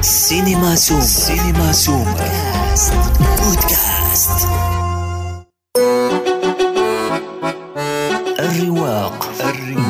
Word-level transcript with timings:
سينما 0.00 0.74
سوم 0.74 1.00
سينما 1.00 1.72
سوم 1.72 2.14
بودكاست. 3.38 4.30
الرواق. 8.38 9.30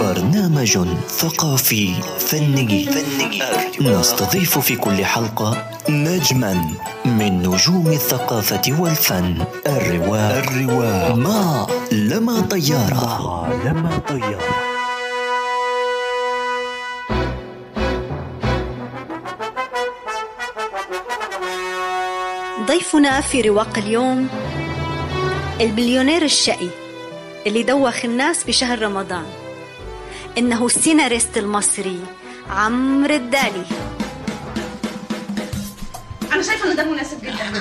برنامج 0.01 0.79
ثقافي. 1.09 1.95
فني. 2.19 2.85
فني 2.85 3.43
نستضيف 3.81 4.59
في 4.59 4.77
كل 4.77 5.05
حلقة 5.05 5.71
نجما 5.89 6.65
من 7.05 7.43
نجوم 7.43 7.87
الثقافة 7.87 8.63
والفن. 8.79 9.45
الرواق 9.67 10.33
الرواق. 10.33 11.15
ما 11.15 11.67
لما 11.93 12.41
طيارة. 12.41 13.47
ما 13.49 13.55
لما 13.65 13.99
طيارة. 14.09 14.78
ضيفنا 22.69 23.21
في 23.21 23.41
رواق 23.41 23.79
اليوم 23.79 24.29
المليونير 25.61 26.23
الشقي 26.23 26.69
اللي 27.47 27.63
دوخ 27.63 28.05
الناس 28.05 28.45
بشهر 28.45 28.83
رمضان. 28.83 29.27
إنه 30.39 30.67
السيناريست 30.67 31.37
المصري 31.39 32.01
عمرو 32.51 33.15
الدالي. 33.15 33.65
أنا 36.33 36.43
شايفة 36.43 36.71
ان 36.71 36.77
ده 36.77 36.85
مناسب 36.85 37.21
جدا. 37.23 37.33
حاجة 37.33 37.59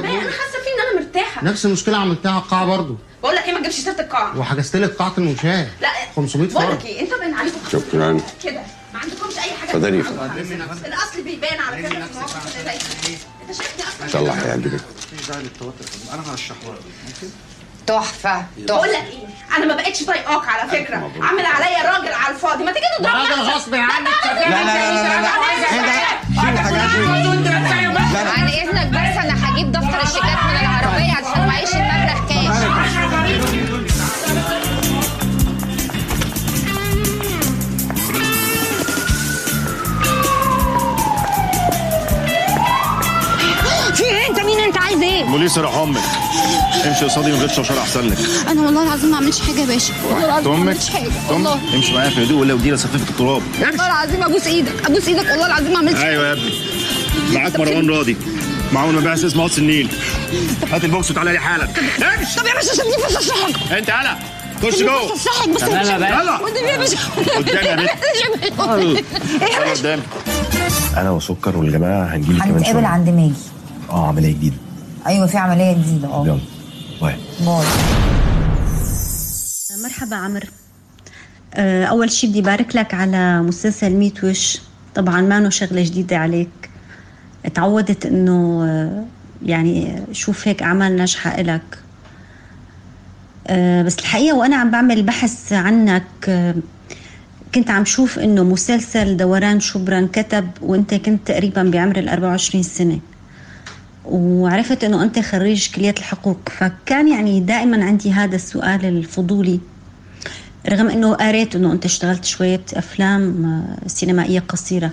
معايا 0.00 0.20
أنا 0.20 0.30
حاسة 0.30 0.58
فيه 0.64 0.74
إن 0.74 0.90
أنا 0.90 1.00
مرتاحة. 1.06 1.44
نفس 1.44 1.66
المشكلة 1.66 1.96
عملتها 1.96 2.30
على 2.32 2.40
القاعة 2.42 2.66
برضه. 2.66 2.96
بقول 3.22 3.36
لك 3.36 3.44
إيه 3.44 3.52
ما 3.52 3.58
تجيبش 3.60 3.74
سيرة 3.74 4.00
القاعة. 4.00 4.38
وحجزت 4.38 4.76
لك 4.76 4.90
قاعة 4.96 5.12
المشاة. 5.18 5.66
لا 5.80 5.88
500 6.16 6.48
بقول 6.48 6.62
فرد 6.62 6.74
لك 6.74 6.86
إيه 6.86 7.00
أنت 7.00 7.10
باين 7.14 7.34
عليكم 7.34 7.58
شكراً. 7.72 8.20
كده؟ 8.44 8.60
ما 8.94 8.98
عندكمش 9.00 9.36
أي 9.38 9.42
حاجة 9.60 9.70
اتفضلي. 9.70 10.02
تفهمها. 10.02 10.86
الأصل 10.86 11.22
بيبان 11.22 11.58
على 11.60 11.76
فكره 11.76 11.88
في 11.88 11.96
المواقف 12.10 12.58
اللي 12.60 12.78
زي 12.78 13.16
دي. 13.52 13.56
انت 13.56 13.62
شايفني 13.62 13.84
أصلا 13.88 14.04
ان 14.04 14.08
شاء 14.08 14.22
الله 14.22 14.32
هيعجبك 14.32 14.80
تحفة 17.86 18.44
بقول 18.58 18.88
تحفة 18.88 18.98
لك 18.98 19.04
إيه 19.12 19.56
أنا 19.56 19.66
ما 19.66 19.74
بقتش 19.74 20.02
طايقاك 20.02 20.48
على 20.48 20.70
فكره. 20.70 20.96
عامل 21.22 21.46
عليا 21.46 21.92
راجل 21.92 22.12
على 22.12 22.34
الفاضي 22.34 22.64
ما 22.64 22.72
تيجي 22.72 22.86
نضرب 23.00 23.14
راجل. 23.14 23.42
غصب 23.50 23.74
عنك 23.74 24.08
لا 24.24 24.32
لا 24.32 24.64
لا 24.64 24.92
لا 24.92 25.20
لا 25.20 25.22
لا 25.22 26.10
عن 28.30 28.48
إذنك 28.48 28.86
بس 28.86 29.24
أنا 29.24 29.50
هجيب 29.50 29.72
دفتر 29.72 30.02
الشيكات 30.02 30.44
من 30.44 30.56
العربية 30.60 31.12
عشان 31.12 31.46
معيش 31.46 31.70
المبلغ 31.74 32.28
بوليس 45.30 45.58
راح 45.58 45.74
أمك. 45.76 46.00
امشي 46.86 47.04
قصادي 47.04 47.32
من 47.32 47.38
غير 47.38 47.48
شوشره 47.48 47.80
أحسن 47.80 48.08
لك. 48.08 48.18
أنا 48.48 48.62
والله 48.62 48.82
العظيم 48.82 49.10
ما 49.10 49.16
عملتش 49.16 49.40
حاجة 49.40 49.60
يا 49.60 49.66
باشا. 49.66 49.92
والله 50.04 50.24
العظيم 50.26 50.50
ما 50.50 50.56
أمك 50.56 50.68
عملتش 50.68 50.90
حاجة. 50.90 51.10
والله. 51.30 51.58
امشي 51.74 51.94
معايا 51.94 52.10
في 52.10 52.24
هدوء 52.24 52.40
ولا 52.40 52.54
ودي 52.54 52.70
لصفيفه 52.70 53.10
التراب. 53.10 53.42
والله 53.60 53.86
العظيم 53.86 54.22
أبوس 54.22 54.46
إيدك 54.46 54.72
أبوس 54.86 55.08
إيدك. 55.08 55.30
والله 55.30 55.46
العظيم 55.46 55.72
ما 55.72 55.78
عملتش 55.78 56.00
أيوه 56.00 56.26
يا 56.26 56.32
ابني. 56.32 56.52
معاك 57.32 57.58
مروان 57.58 57.90
راضي. 57.90 58.16
معاون 58.72 58.94
مباحث 58.94 59.24
قسم 59.24 59.44
قصر 59.44 59.58
النيل. 59.58 59.88
هات 60.72 60.84
البوكس 60.84 61.10
وتعالى 61.10 61.32
لي 61.32 61.38
حالا. 61.38 61.64
امشي. 61.64 62.40
طب 62.40 62.46
يا 62.46 62.54
باشا 62.54 62.74
سيبني 62.74 62.92
بس 63.08 63.16
اشرح 63.16 63.48
لك 63.48 63.72
انت 63.72 63.88
يلا 63.88 64.16
خش 64.62 64.78
جوه. 64.82 65.14
بس 65.54 65.62
يلا. 65.62 66.36
قدامي 66.36 66.68
يا 66.68 66.78
باشا. 66.78 66.98
قدامي 67.36 67.66
يا 67.66 67.76
باشا 69.66 70.00
أنا 70.96 71.10
وسكر 71.10 71.56
والجماعة 71.56 72.04
هنجيلك 72.04 72.42
كمان 72.42 72.54
هنتقابل 72.56 72.84
عند 72.84 73.08
ماجي. 73.08 73.32
آه 73.90 74.06
عملية 74.08 74.30
جديدة. 74.32 74.56
أيوه 75.06 75.26
في 75.26 75.38
عملية 75.38 75.72
جديدة. 75.72 76.08
آه 76.08 76.26
يلا 76.26 76.40
bye. 77.00 77.16
bye. 77.40 77.66
مرحبا 79.84 80.16
عمرو 80.16 80.46
آه، 81.54 81.84
أول 81.84 82.10
شي 82.10 82.26
بدي 82.26 82.42
بارك 82.42 82.76
لك 82.76 82.94
على 82.94 83.42
مسلسل 83.42 83.90
ميت 83.90 84.24
وش. 84.24 84.58
طبعا 84.94 85.20
ما 85.20 85.38
إنه 85.38 85.50
شغلة 85.50 85.82
جديدة 85.82 86.16
عليك. 86.16 86.70
تعودت 87.54 88.06
إنه 88.06 88.64
آه، 88.64 89.04
يعني 89.46 90.02
شوف 90.12 90.48
هيك 90.48 90.62
أعمال 90.62 90.96
ناجحة 90.96 91.40
إلك. 91.40 91.78
آه، 93.46 93.82
بس 93.82 93.98
الحقيقة 93.98 94.36
وأنا 94.36 94.56
عم 94.56 94.70
بعمل 94.70 95.02
بحث 95.02 95.52
عنك 95.52 96.04
كنت 97.54 97.70
عم 97.70 97.84
شوف 97.84 98.18
إنه 98.18 98.44
مسلسل 98.44 99.16
دوران 99.16 99.60
شبرا 99.60 99.98
انكتب 99.98 100.50
وإنت 100.62 100.94
كنت 100.94 101.26
تقريبا 101.28 101.62
بعمر 101.62 101.98
ال 101.98 102.08
24 102.08 102.62
سنة. 102.62 103.00
وعرفت 104.04 104.84
إنه 104.84 105.02
أنت 105.02 105.18
خريج 105.18 105.70
كلية 105.74 105.94
الحقوق 105.98 106.38
فكان 106.48 107.08
يعني 107.08 107.40
دائما 107.40 107.84
عندي 107.84 108.12
هذا 108.12 108.36
السؤال 108.36 108.84
الفضولي 108.84 109.60
رغم 110.68 110.88
إنه 110.88 111.14
قريت 111.14 111.56
إنه 111.56 111.72
أنت 111.72 111.84
اشتغلت 111.84 112.24
شوية 112.24 112.60
أفلام 112.74 113.44
آه، 113.44 113.88
سينمائية 113.88 114.40
قصيرة. 114.40 114.90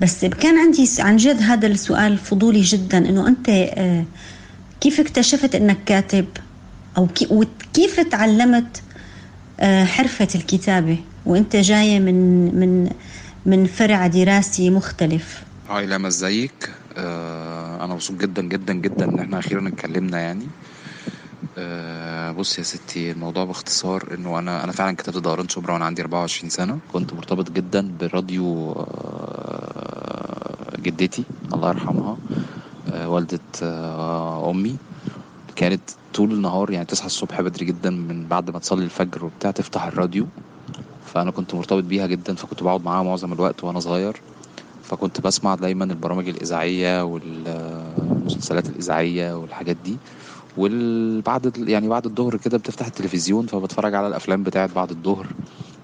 بس 0.00 0.24
كان 0.24 0.58
عندي 0.58 0.88
عن 0.98 1.16
جد 1.16 1.42
هذا 1.42 1.66
السؤال 1.66 2.18
فضولي 2.18 2.60
جدا 2.60 2.98
إنه 2.98 3.28
أنت 3.28 3.48
آه، 3.48 4.04
كيف 4.80 5.00
اكتشفت 5.00 5.54
إنك 5.54 5.78
كاتب؟ 5.86 6.26
أو 6.96 7.06
كي- 7.06 7.26
وكيف 7.30 8.00
تعلمت 8.00 8.82
آه، 9.60 9.84
حرفة 9.84 10.28
الكتابة؟ 10.34 10.98
وأنت 11.26 11.56
جاية 11.56 11.98
من 12.00 12.44
من 12.60 12.90
من 13.46 13.66
فرع 13.66 14.06
دراسي 14.06 14.70
مختلف. 14.70 15.42
هاي 15.70 15.86
لما 15.86 16.08
ازيك 16.08 16.70
آه 16.96 17.61
أنا 17.82 17.94
مبسوط 17.94 18.16
جدا 18.16 18.42
جدا 18.42 18.72
جدا 18.72 19.04
ان 19.04 19.18
إحنا 19.18 19.38
أخيرا 19.38 19.68
اتكلمنا 19.68 20.20
يعني. 20.20 20.46
آه 21.58 22.32
بص 22.32 22.58
يا 22.58 22.62
ستي 22.62 23.10
الموضوع 23.10 23.44
باختصار 23.44 24.08
انه 24.14 24.38
أنا 24.38 24.64
أنا 24.64 24.72
فعلا 24.72 24.96
كتبت 24.96 25.16
دوران 25.18 25.48
شبرا 25.48 25.72
وأنا 25.72 25.84
عندي 25.84 26.02
24 26.02 26.50
سنة. 26.50 26.78
كنت 26.92 27.14
مرتبط 27.14 27.50
جدا 27.50 27.90
براديو 28.00 28.72
آه 28.72 30.76
جدتي 30.80 31.24
الله 31.54 31.68
يرحمها 31.68 32.16
آه 32.92 33.08
والدة 33.08 33.40
آه 33.62 34.50
أمي. 34.50 34.76
كانت 35.56 35.80
طول 36.14 36.32
النهار 36.32 36.70
يعني 36.70 36.84
تصحى 36.86 37.06
الصبح 37.06 37.40
بدري 37.40 37.64
جدا 37.66 37.90
من 37.90 38.26
بعد 38.28 38.50
ما 38.50 38.58
تصلي 38.58 38.84
الفجر 38.84 39.24
وبتاع 39.24 39.50
تفتح 39.50 39.84
الراديو. 39.84 40.26
فأنا 41.14 41.30
كنت 41.30 41.54
مرتبط 41.54 41.84
بيها 41.84 42.06
جدا 42.06 42.34
فكنت 42.34 42.62
بقعد 42.62 42.84
معاها 42.84 43.02
معظم 43.02 43.32
الوقت 43.32 43.64
وأنا 43.64 43.80
صغير. 43.80 44.16
فكنت 44.92 45.20
بسمع 45.20 45.54
دايما 45.54 45.84
البرامج 45.84 46.28
الإذاعية 46.28 47.04
والمسلسلات 47.04 48.68
الإذاعية 48.68 49.34
والحاجات 49.36 49.76
دي. 49.76 49.98
وبعد 50.56 51.56
يعني 51.68 51.88
بعد 51.88 52.06
الظهر 52.06 52.36
كده 52.36 52.58
بتفتح 52.58 52.86
التلفزيون 52.86 53.46
فبتفرج 53.46 53.94
على 53.94 54.06
الأفلام 54.06 54.42
بتاعت 54.42 54.70
بعد 54.70 54.90
الظهر 54.90 55.26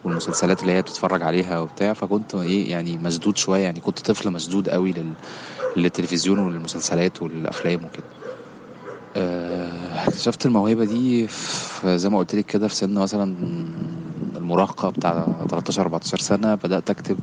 والمسلسلات 0.05 0.63
اللي 0.63 0.73
هي 0.73 0.83
بتتفرج 0.83 1.23
عليها 1.23 1.59
وبتاع. 1.61 1.93
فكنت 1.93 2.35
إيه 2.35 2.71
يعني 2.71 2.99
مشدود 2.99 3.37
شوية 3.37 3.61
يعني 3.63 3.81
كنت 3.81 3.99
طفل 4.01 4.31
مشدود 4.31 4.69
قوي 4.69 4.93
لل... 4.93 5.17
للتلفزيون 5.77 6.39
والمسلسلات 6.39 7.23
والأفلام 7.23 7.85
وكده. 7.85 8.05
آه، 9.17 10.05
اكتشفت 10.09 10.47
الموهبة 10.47 10.85
دي 10.85 11.29
في 11.29 11.99
زي 11.99 12.09
ما 12.09 12.19
قلت 12.19 12.35
لك 12.35 12.45
كده 12.45 12.69
في 12.69 12.75
سن 12.75 12.95
مثلا 12.95 13.25
المراهقة 14.37 14.91
بتاع 14.91 15.47
13 15.51 15.83
14 15.83 16.19
سنة 16.19 16.55
بدأت 16.55 16.91
أكتب 16.91 17.19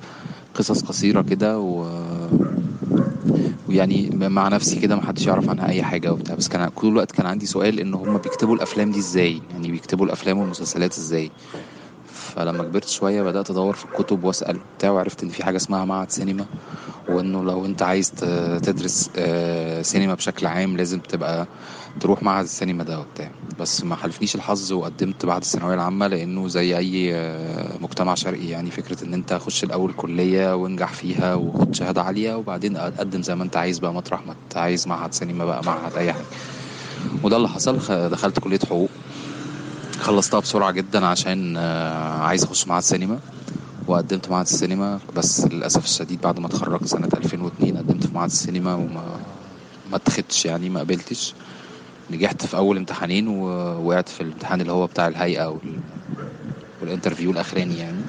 قصص 0.56 0.82
قصيرة 0.82 1.22
كده 1.22 1.60
و... 1.60 1.86
ويعني 3.68 4.10
مع 4.14 4.48
نفسي 4.48 4.80
كده 4.80 4.96
محدش 4.96 5.28
يعرف 5.28 5.50
عنها 5.50 5.70
أي 5.70 5.84
حاجة 5.84 6.14
وبتاع. 6.14 6.36
بس 6.36 6.48
كان 6.48 6.70
كل 6.70 6.88
الوقت 6.88 7.12
كان 7.12 7.26
عندي 7.26 7.46
سؤال 7.46 7.80
إن 7.80 7.94
هما 7.94 8.18
بيكتبوا 8.20 8.56
الأفلام 8.56 8.92
دي 8.92 9.00
إزاي؟ 9.00 9.42
يعني 9.50 9.72
بيكتبوا 9.72 10.06
الأفلام 10.06 10.38
والمسلسلات 10.38 10.98
إزاي؟ 10.98 11.34
فلما 12.36 12.64
كبرت 12.64 12.88
شوية 12.88 13.22
بدأت 13.24 13.50
أدور 13.50 13.74
في 13.76 13.86
الكتب 13.86 14.24
وأسأل 14.24 14.58
وبتاع 14.74 14.90
وعرفت 14.92 15.24
إن 15.24 15.30
في 15.30 15.44
حاجة 15.46 15.58
اسمها 15.58 15.86
معهد 15.86 16.12
سينما 16.12 16.46
وإنه 17.10 17.44
لو 17.44 17.66
أنت 17.66 17.82
عايز 17.82 18.12
تدرس 18.64 19.10
آه، 19.18 19.82
سينما 19.82 20.14
بشكل 20.14 20.46
عام 20.48 20.78
لازم 20.78 21.00
تبقى 21.00 21.48
تروح 22.00 22.24
معهد 22.24 22.44
السينما 22.44 22.84
ده 22.84 23.00
وبتاع. 23.00 23.32
بس 23.60 23.84
ما 23.84 23.96
حلفنيش 23.96 24.36
الحظ 24.36 24.72
وقدمت 24.74 25.26
بعد 25.26 25.42
الثانوية 25.42 25.74
العامة 25.74 26.08
لأنه 26.08 26.48
زي 26.48 26.78
أي 26.78 27.16
آه، 27.16 27.78
مجتمع 27.82 28.16
شرقي 28.16 28.48
يعني 28.50 28.72
فكرة 28.72 29.04
إن 29.04 29.14
أنت 29.14 29.34
خش 29.34 29.64
الأول 29.64 29.94
كلية 29.94 30.56
وانجح 30.56 30.94
فيها 30.94 31.36
وخد 31.36 31.76
شهادة 31.76 32.02
عالية 32.04 32.36
وبعدين 32.36 32.78
قدم 32.78 33.22
زي 33.22 33.36
ما 33.36 33.44
أنت 33.44 33.58
عايز 33.58 33.80
بقى 33.80 33.94
مطرح 33.94 34.26
ما 34.28 34.32
أنت 34.44 34.58
عايز 34.58 34.88
معهد 34.88 35.14
سينما 35.14 35.46
بقى 35.46 35.62
معهد 35.66 35.96
أي 35.98 36.14
حاجة. 36.14 36.26
وده 37.24 37.38
اللي 37.38 37.50
حصل 37.50 37.78
دخلت 38.10 38.40
كلية 38.40 38.60
حقوق. 38.66 38.90
خلصتها 40.00 40.40
بسرعة 40.40 40.72
جدا 40.72 41.06
عشان 41.06 41.58
آه، 41.58 42.20
عايز 42.24 42.44
أخش 42.44 42.68
معهد 42.68 42.84
سينما 42.84 43.20
وقدمت 43.88 44.30
معهد 44.30 44.46
السينما 44.46 45.00
بس 45.16 45.46
للأسف 45.46 45.86
الشديد 45.86 46.22
بعد 46.22 46.40
ما 46.40 46.48
اتخرجت 46.48 46.86
سنة 46.88 47.10
2002 47.14 47.78
قدمت 47.78 48.06
في 48.08 48.14
معهد 48.16 48.30
السينما 48.30 48.76
وما 48.76 49.20
ما 49.92 49.96
اتخدتش 49.96 50.46
يعني 50.46 50.70
ما 50.70 50.80
قبلتش. 50.80 51.34
نجحت 52.12 52.46
في 52.46 52.58
أول 52.58 52.78
امتحانين 52.78 53.28
ووقعت 53.28 54.10
في 54.10 54.22
الامتحان 54.22 54.62
اللي 54.62 54.72
هو 54.72 54.88
بتاع 54.88 55.08
الهيئة 55.08 55.50
وال... 55.50 55.80
وال 56.82 56.91
interview 56.91 57.32
الأخراني 57.32 57.78
يعني. 57.78 58.04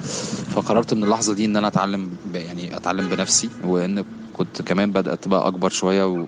فقررت 0.55 0.93
من 0.93 1.03
اللحظة 1.03 1.33
دي 1.33 1.45
إن 1.45 1.55
أنا 1.57 1.67
أتعلم 1.67 2.09
ب... 2.25 2.35
يعني 2.35 2.77
أتعلم 2.77 3.07
بنفسي 3.09 3.49
وإن 3.63 4.03
كنت 4.33 4.61
كمان 4.61 4.91
بدأت 4.91 5.23
تبقى 5.23 5.47
أكبر 5.47 5.69
شوية 5.69 6.07
و... 6.07 6.25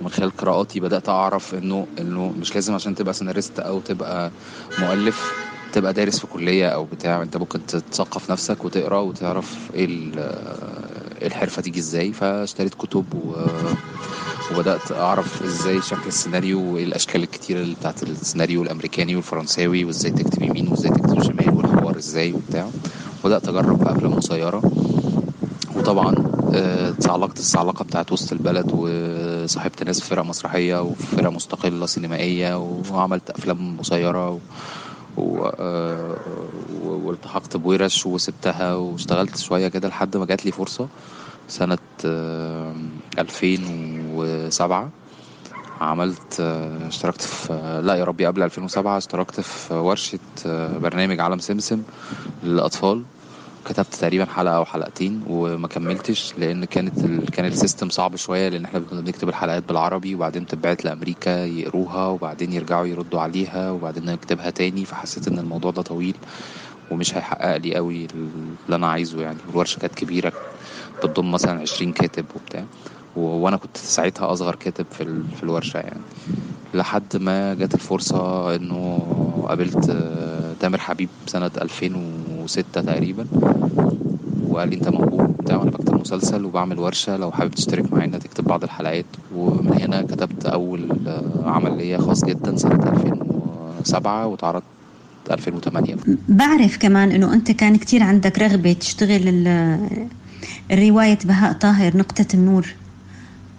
ومن 0.00 0.10
خلال 0.10 0.30
قراءاتي 0.30 0.80
بدأت 0.80 1.08
أعرف 1.08 1.54
إنه 1.54 1.86
إنه 1.98 2.34
مش 2.40 2.54
لازم 2.54 2.74
عشان 2.74 2.94
تبقى 2.94 3.14
سيناريست 3.14 3.58
أو 3.60 3.80
تبقى 3.80 4.30
مؤلف 4.78 5.32
تبقى 5.72 5.92
دارس 5.92 6.18
في 6.18 6.26
كلية 6.26 6.68
أو 6.68 6.84
بتاع 6.84 7.22
أنت 7.22 7.36
ممكن 7.36 7.66
تثقف 7.66 8.30
نفسك 8.30 8.64
وتقرأ 8.64 8.98
وتعرف 9.00 9.56
إيه 9.74 9.86
إيه 9.86 11.26
الحرفة 11.26 11.62
تيجي 11.62 11.80
إزاي. 11.80 12.12
فاشتريت 12.12 12.74
كتب 12.74 13.14
و... 13.14 13.34
وبدأت 14.52 14.92
أعرف 14.92 15.42
إزاي 15.42 15.82
شكل 15.82 16.06
السيناريو 16.06 16.74
وايه 16.74 16.84
الاشكال 16.84 17.22
الكتيره 17.22 17.74
بتاعت 17.80 18.02
السيناريو 18.02 18.62
الأمريكاني 18.62 19.16
والفرنساوي 19.16 19.84
وإزاي 19.84 20.10
تكتب 20.10 20.42
يمين 20.42 20.68
وإزاي 20.68 20.90
تكتب 20.90 21.22
شمال 21.22 21.50
والحوار 21.56 21.96
إزاي 21.96 22.32
وبتاع. 22.32 22.68
وبدات 23.24 23.48
أجرب 23.48 23.82
في 23.84 23.92
افلام 23.92 24.14
قصيره 24.14 24.62
وطبعا 25.76 26.14
آه، 26.54 26.88
اتعلقت 26.90 27.38
الصعلقه 27.38 27.82
بتاعت 27.84 28.12
وسط 28.12 28.32
البلد 28.32 28.70
وصاحبت 29.48 29.82
ناس 29.82 30.00
في 30.00 30.06
فرق 30.06 30.24
مسرحية 30.24 30.82
وفي 30.82 31.06
فرق 31.16 31.30
مستقلة 31.30 31.86
سينمائية 31.86 32.58
وعملت 32.90 33.30
أفلام 33.30 33.76
قصيرة 33.78 34.30
و... 34.30 34.38
و... 35.16 35.50
آه، 35.60 36.16
و- 36.84 37.06
والتحقت 37.08 37.56
بورش 37.56 38.06
وسبتها 38.06 38.74
واشتغلت 38.74 39.38
شوية 39.38 39.68
كده 39.68 39.88
لحد 39.88 40.16
ما 40.16 40.26
جات 40.26 40.44
لي 40.46 40.52
فرصة 40.52 40.88
سنة 41.48 41.78
آه، 42.04 42.74
2007 43.18 44.88
عملت 45.80 46.40
آه، 46.40 46.88
اشتركت 46.88 47.22
في 47.22 47.80
لا 47.84 47.94
يا 47.94 48.04
ربي 48.04 48.26
قبل 48.26 48.42
2007 48.42 48.98
اشتركت 48.98 49.40
في 49.40 49.74
ورشة 49.74 50.18
آه، 50.46 50.78
برنامج 50.78 51.20
عالم 51.20 51.38
سمسم 51.38 51.82
للأطفال. 52.44 53.02
كتبت 53.64 53.94
تقريبا 53.94 54.24
حلقة 54.24 54.56
أو 54.56 54.64
حلقتين 54.64 55.22
وما 55.26 55.68
كملتش 55.68 56.34
لأن 56.38 56.64
كانت 56.64 57.04
ال... 57.04 57.30
كان 57.30 57.44
السيستم 57.46 57.88
صعب 57.90 58.16
شوية 58.16 58.48
لأن 58.48 58.64
إحنا 58.64 58.80
كنا 58.80 59.00
بنكتب 59.00 59.28
الحلقات 59.28 59.62
بالعربي 59.68 60.14
وبعدين 60.14 60.46
تتبعت 60.46 60.84
لأمريكا 60.84 61.44
يقروها 61.44 62.06
وبعدين 62.06 62.52
يرجعوا 62.52 62.86
يردوا 62.86 63.20
عليها 63.20 63.70
وبعدين 63.70 64.04
نكتبها 64.04 64.50
تاني 64.50 64.84
فحسيت 64.84 65.28
إن 65.28 65.38
الموضوع 65.38 65.70
ده 65.70 65.82
طويل 65.82 66.16
ومش 66.90 67.16
هيحقق 67.16 67.56
لي 67.56 67.74
قوي 67.74 68.06
اللي 68.14 68.76
أنا 68.76 68.86
عايزه 68.86 69.20
يعني. 69.22 69.38
والورشة 69.48 69.78
كانت 69.78 69.94
كبيرة 69.94 70.32
بتضم 71.02 71.30
مثلا 71.30 71.60
20 71.60 71.92
كاتب 71.92 72.24
وبتاع 72.34 72.64
و- 73.16 73.20
وأنا 73.20 73.56
كنت 73.56 73.76
ساعتها 73.76 74.32
أصغر 74.32 74.54
كاتب 74.54 74.86
في 74.90 75.02
ال- 75.02 75.22
في 75.36 75.42
الورشة 75.42 75.78
يعني. 75.78 76.00
لحد 76.74 77.16
ما 77.16 77.54
جت 77.54 77.74
الفرصة 77.74 78.54
إنه 78.56 78.98
قابلت 79.48 79.90
آه، 79.90 80.54
تامر 80.60 80.78
حبيب 80.78 81.08
سنة 81.26 81.50
2006 82.48 82.80
تقريبا. 82.82 83.26
وقال 84.48 84.68
لي 84.68 84.76
أنت 84.76 84.88
موجود 84.88 85.36
بتاع 85.36 85.56
وأنا 85.56 85.70
بكتب 85.70 86.00
مسلسل 86.00 86.44
وبعمل 86.44 86.78
ورشة. 86.78 87.16
لو 87.16 87.32
حابب 87.32 87.50
تشترك 87.50 87.92
معانا 87.92 88.18
تكتب 88.18 88.44
بعض 88.44 88.64
الحلقات. 88.64 89.04
ومن 89.34 89.82
هنا 89.82 90.02
كتبت 90.02 90.46
أول 90.46 90.88
آه، 91.06 91.42
عمل 91.50 91.78
ليا 91.78 91.98
خاص 91.98 92.24
جدا 92.24 92.56
سنة 92.56 92.74
2007 92.92 94.26
واتعرض 94.26 94.62
2008 95.30 95.96
بعرف 96.28 96.76
كمان 96.78 97.10
إنه 97.12 97.34
أنت 97.34 97.50
كان 97.50 97.76
كتير 97.76 98.02
عندك 98.02 98.38
رغبة 98.38 98.72
تشتغل 98.72 99.28
ال- 99.28 99.78
الرواية 100.70 101.18
بهاء 101.24 101.52
طاهر 101.52 101.96
نقطة 101.96 102.26
النور. 102.34 102.74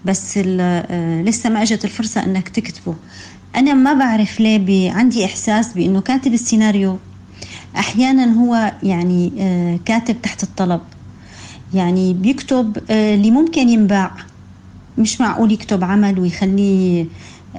بس 0.05 0.37
لسه 1.27 1.49
ما 1.49 1.61
إجت 1.61 1.85
الفرصة 1.85 2.23
إنك 2.23 2.49
تكتبه. 2.49 2.95
أنا 3.55 3.73
ما 3.73 3.93
بعرف 3.93 4.39
ليه 4.39 4.91
عندي 4.91 5.25
إحساس 5.25 5.73
بإنه 5.73 6.01
كاتب 6.01 6.33
السيناريو 6.33 6.97
أحيانا 7.77 8.33
هو 8.33 8.71
يعني 8.83 9.31
آه، 9.39 9.79
كاتب 9.85 10.21
تحت 10.21 10.43
الطلب. 10.43 10.81
يعني 11.73 12.13
بيكتب 12.13 12.77
آه، 12.89 13.15
اللي 13.15 13.31
ممكن 13.31 13.69
ينباع. 13.69 14.11
مش 14.97 15.21
معقول 15.21 15.51
يكتب 15.51 15.83
عمل 15.83 16.19
ويخليه 16.19 17.05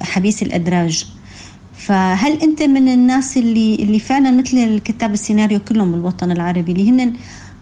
حبيس 0.00 0.42
الأدراج. 0.42 1.06
فهل 1.74 2.32
أنت 2.42 2.62
من 2.62 2.88
الناس 2.88 3.36
اللي 3.36 3.74
اللي 3.74 3.98
فعلا 3.98 4.30
مثل 4.30 4.56
الكتاب 4.56 5.12
السيناريو 5.12 5.60
كلهم 5.60 5.92
بالوطن 5.92 6.30
العربي 6.30 6.72
اللي 6.72 6.90
هن 6.90 7.12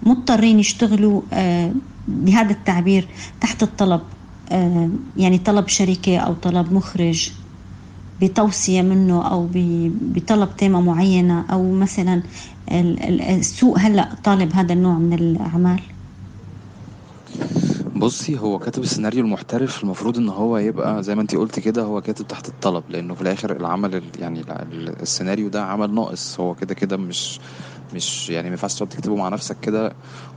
مضطرين 0.03 0.59
يشتغلوا 0.61 1.23
آه، 1.33 1.73
بهذا 2.09 2.51
التعبير 2.51 3.09
تحت 3.41 3.63
الطلب؟ 3.63 4.01
آه، 4.53 4.91
يعني 5.17 5.39
طلب 5.39 5.69
شركة 5.69 6.19
أو 6.19 6.35
طلب 6.35 6.73
مخرج؟ 6.73 7.31
بتوصية 8.21 8.83
منه 8.83 9.29
أو 9.31 9.51
بطلب 9.55 10.57
تيمة 10.57 10.81
معينة 10.81 11.47
أو 11.53 11.73
مثلا 11.73 12.23
ال- 12.73 13.03
ال- 13.05 13.23
السوق 13.23 13.79
هلأ 13.79 14.15
طالب 14.25 14.53
هذا 14.55 14.73
النوع 14.73 14.99
من 14.99 15.13
الأعمال؟ 15.13 15.81
بصي 17.97 18.39
هو 18.39 18.59
كاتب 18.59 18.83
السيناريو 18.83 19.25
المحترف 19.25 19.83
المفروض 19.85 20.19
إن 20.19 20.29
هو 20.29 20.59
يبقى 20.59 21.03
زي 21.03 21.15
ما 21.15 21.23
أنتي 21.23 21.37
قلت 21.37 21.61
كده 21.61 21.83
هو 21.83 22.01
كاتب 22.01 22.27
تحت 22.27 22.49
الطلب 22.49 22.85
لأنه 22.91 23.15
في 23.15 23.23
الآخر 23.23 23.57
العمل 23.57 23.95
ال- 23.95 24.11
يعني 24.19 24.41
ال- 24.41 24.51
ال- 24.51 25.03
السيناريو 25.03 25.49
ده 25.49 25.63
عمل 25.65 25.95
ناقص 25.95 26.41
هو 26.41 26.55
كده 26.55 26.75
كده 26.75 26.97
مش 26.97 27.41
مش 27.95 28.31
يعني 28.31 28.45
ما 28.49 28.51
ينفعش 28.53 28.75
تقعد 28.75 28.89
تكتبه 28.89 29.17
مع 29.17 29.29
نفسك 29.29 29.61
كده 29.61 29.93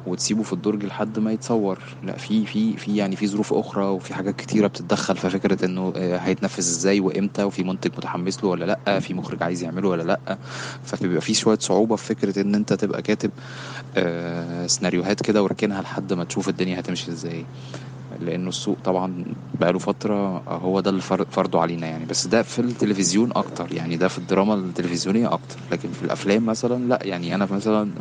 وتسيبه 0.06 0.44
في 0.44 0.53
الدرج 0.53 0.86
لحد 0.86 1.19
ما 1.19 1.31
يتصور. 1.33 1.80
لا 2.03 2.18
في 2.18 2.45
في 2.45 2.77
في 2.77 2.95
يعني 2.95 3.15
في 3.15 3.27
ظروف 3.27 3.53
أخرى 3.53 3.86
وفي 3.86 4.13
حاجات 4.13 4.36
كتيرة 4.36 4.68
بتتدخل 4.68 5.18
في 5.18 5.30
فكرة 5.30 5.65
إنه 5.65 5.94
آه، 5.95 6.18
هيتنفذ 6.18 6.59
إزاي 6.59 7.00
وإمتى 7.00 7.44
وفي 7.44 7.63
منتج 7.63 7.92
متحمس 7.98 8.44
له 8.44 8.50
ولا 8.50 8.65
لأ 8.86 9.00
في 9.00 9.13
مخرج 9.13 9.44
عايز 9.44 9.63
يعمله 9.63 9.89
ولا 9.89 10.03
لأ. 10.03 10.39
فبيبقى 10.81 11.21
في 11.21 11.33
شوية 11.33 11.57
صعوبة 11.62 11.95
في 11.95 12.06
فكرة 12.06 12.42
إن 12.42 12.56
أنت 12.56 12.74
تبقى 12.74 13.01
كاتب 13.01 13.31
آه، 13.95 14.68
سيناريوهات 14.68 15.21
كده 15.24 15.44
وركنها 15.44 15.81
لحد 15.81 16.13
ما 16.13 16.24
تشوف 16.24 16.50
الدنيا 16.50 16.80
هتمشي 16.80 17.12
إزاي. 17.12 17.50
لأنه 18.19 18.50
السوق 18.50 18.78
طبعا 18.84 19.25
بقاله 19.60 19.80
فترة 19.80 20.44
هو 20.48 20.80
ده 20.80 20.90
اللي 20.90 21.02
فر- 21.02 21.25
فرضه 21.31 21.62
علينا 21.62 21.88
يعني. 21.88 22.06
بس 22.06 22.28
ده 22.28 22.42
في 22.42 22.60
التلفزيون 22.60 23.31
أكتر 23.36 23.72
يعني 23.74 23.98
ده 23.98 24.08
في 24.08 24.18
الدراما 24.18 24.54
التلفزيونية 24.54 25.34
أكتر. 25.34 25.56
لكن 25.72 25.90
في 25.92 26.04
الأفلام 26.04 26.46
مثلا 26.46 26.88
لا 26.88 27.00
يعني 27.04 27.36
أنا 27.36 27.48
مثلا 27.52 27.92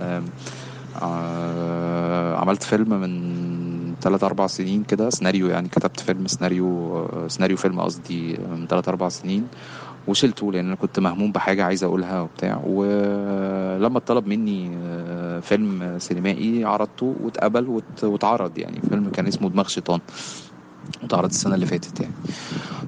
آه، 1.03 2.37
عملت 2.37 2.63
فيلم 2.63 2.89
من 3.01 3.95
ثلاث 4.03 4.25
أربع 4.25 4.47
سنين 4.47 4.83
كده 4.85 5.11
سيناريو 5.11 5.47
يعني 5.49 5.69
كتبت 5.69 6.01
فيلم 6.01 6.27
سيناريو 6.27 6.97
آه، 6.99 7.27
سيناريو 7.29 7.57
فيلم 7.57 7.81
قصدي 7.81 8.37
من 8.51 8.67
ثلاث 8.67 8.89
أربع 8.89 9.09
سنين. 9.09 9.49
وشلته 10.11 10.53
لأن 10.53 10.67
أنا 10.67 10.77
كنت 10.77 11.01
مهموم 11.01 11.33
بحاجة 11.33 11.65
عايز 11.65 11.85
أقولها 11.85 12.21
وبتاع. 12.23 12.61
ولما 12.65 13.99
اتطلب 13.99 14.27
مني 14.27 14.77
آه، 14.79 15.41
فيلم 15.41 15.99
سينمائي 15.99 16.65
عرضته 16.65 17.07
واتقبل 17.21 17.69
وات- 17.69 18.05
واتعرض 18.05 18.59
يعني. 18.59 18.81
فيلم 18.91 19.09
كان 19.09 19.27
اسمه 19.27 19.51
دماغ 19.51 19.69
شيطان. 19.69 20.01
اتعرض 21.03 21.29
السنة 21.31 21.55
اللي 21.55 21.67
فاتت 21.67 22.01
يعني. 22.01 22.13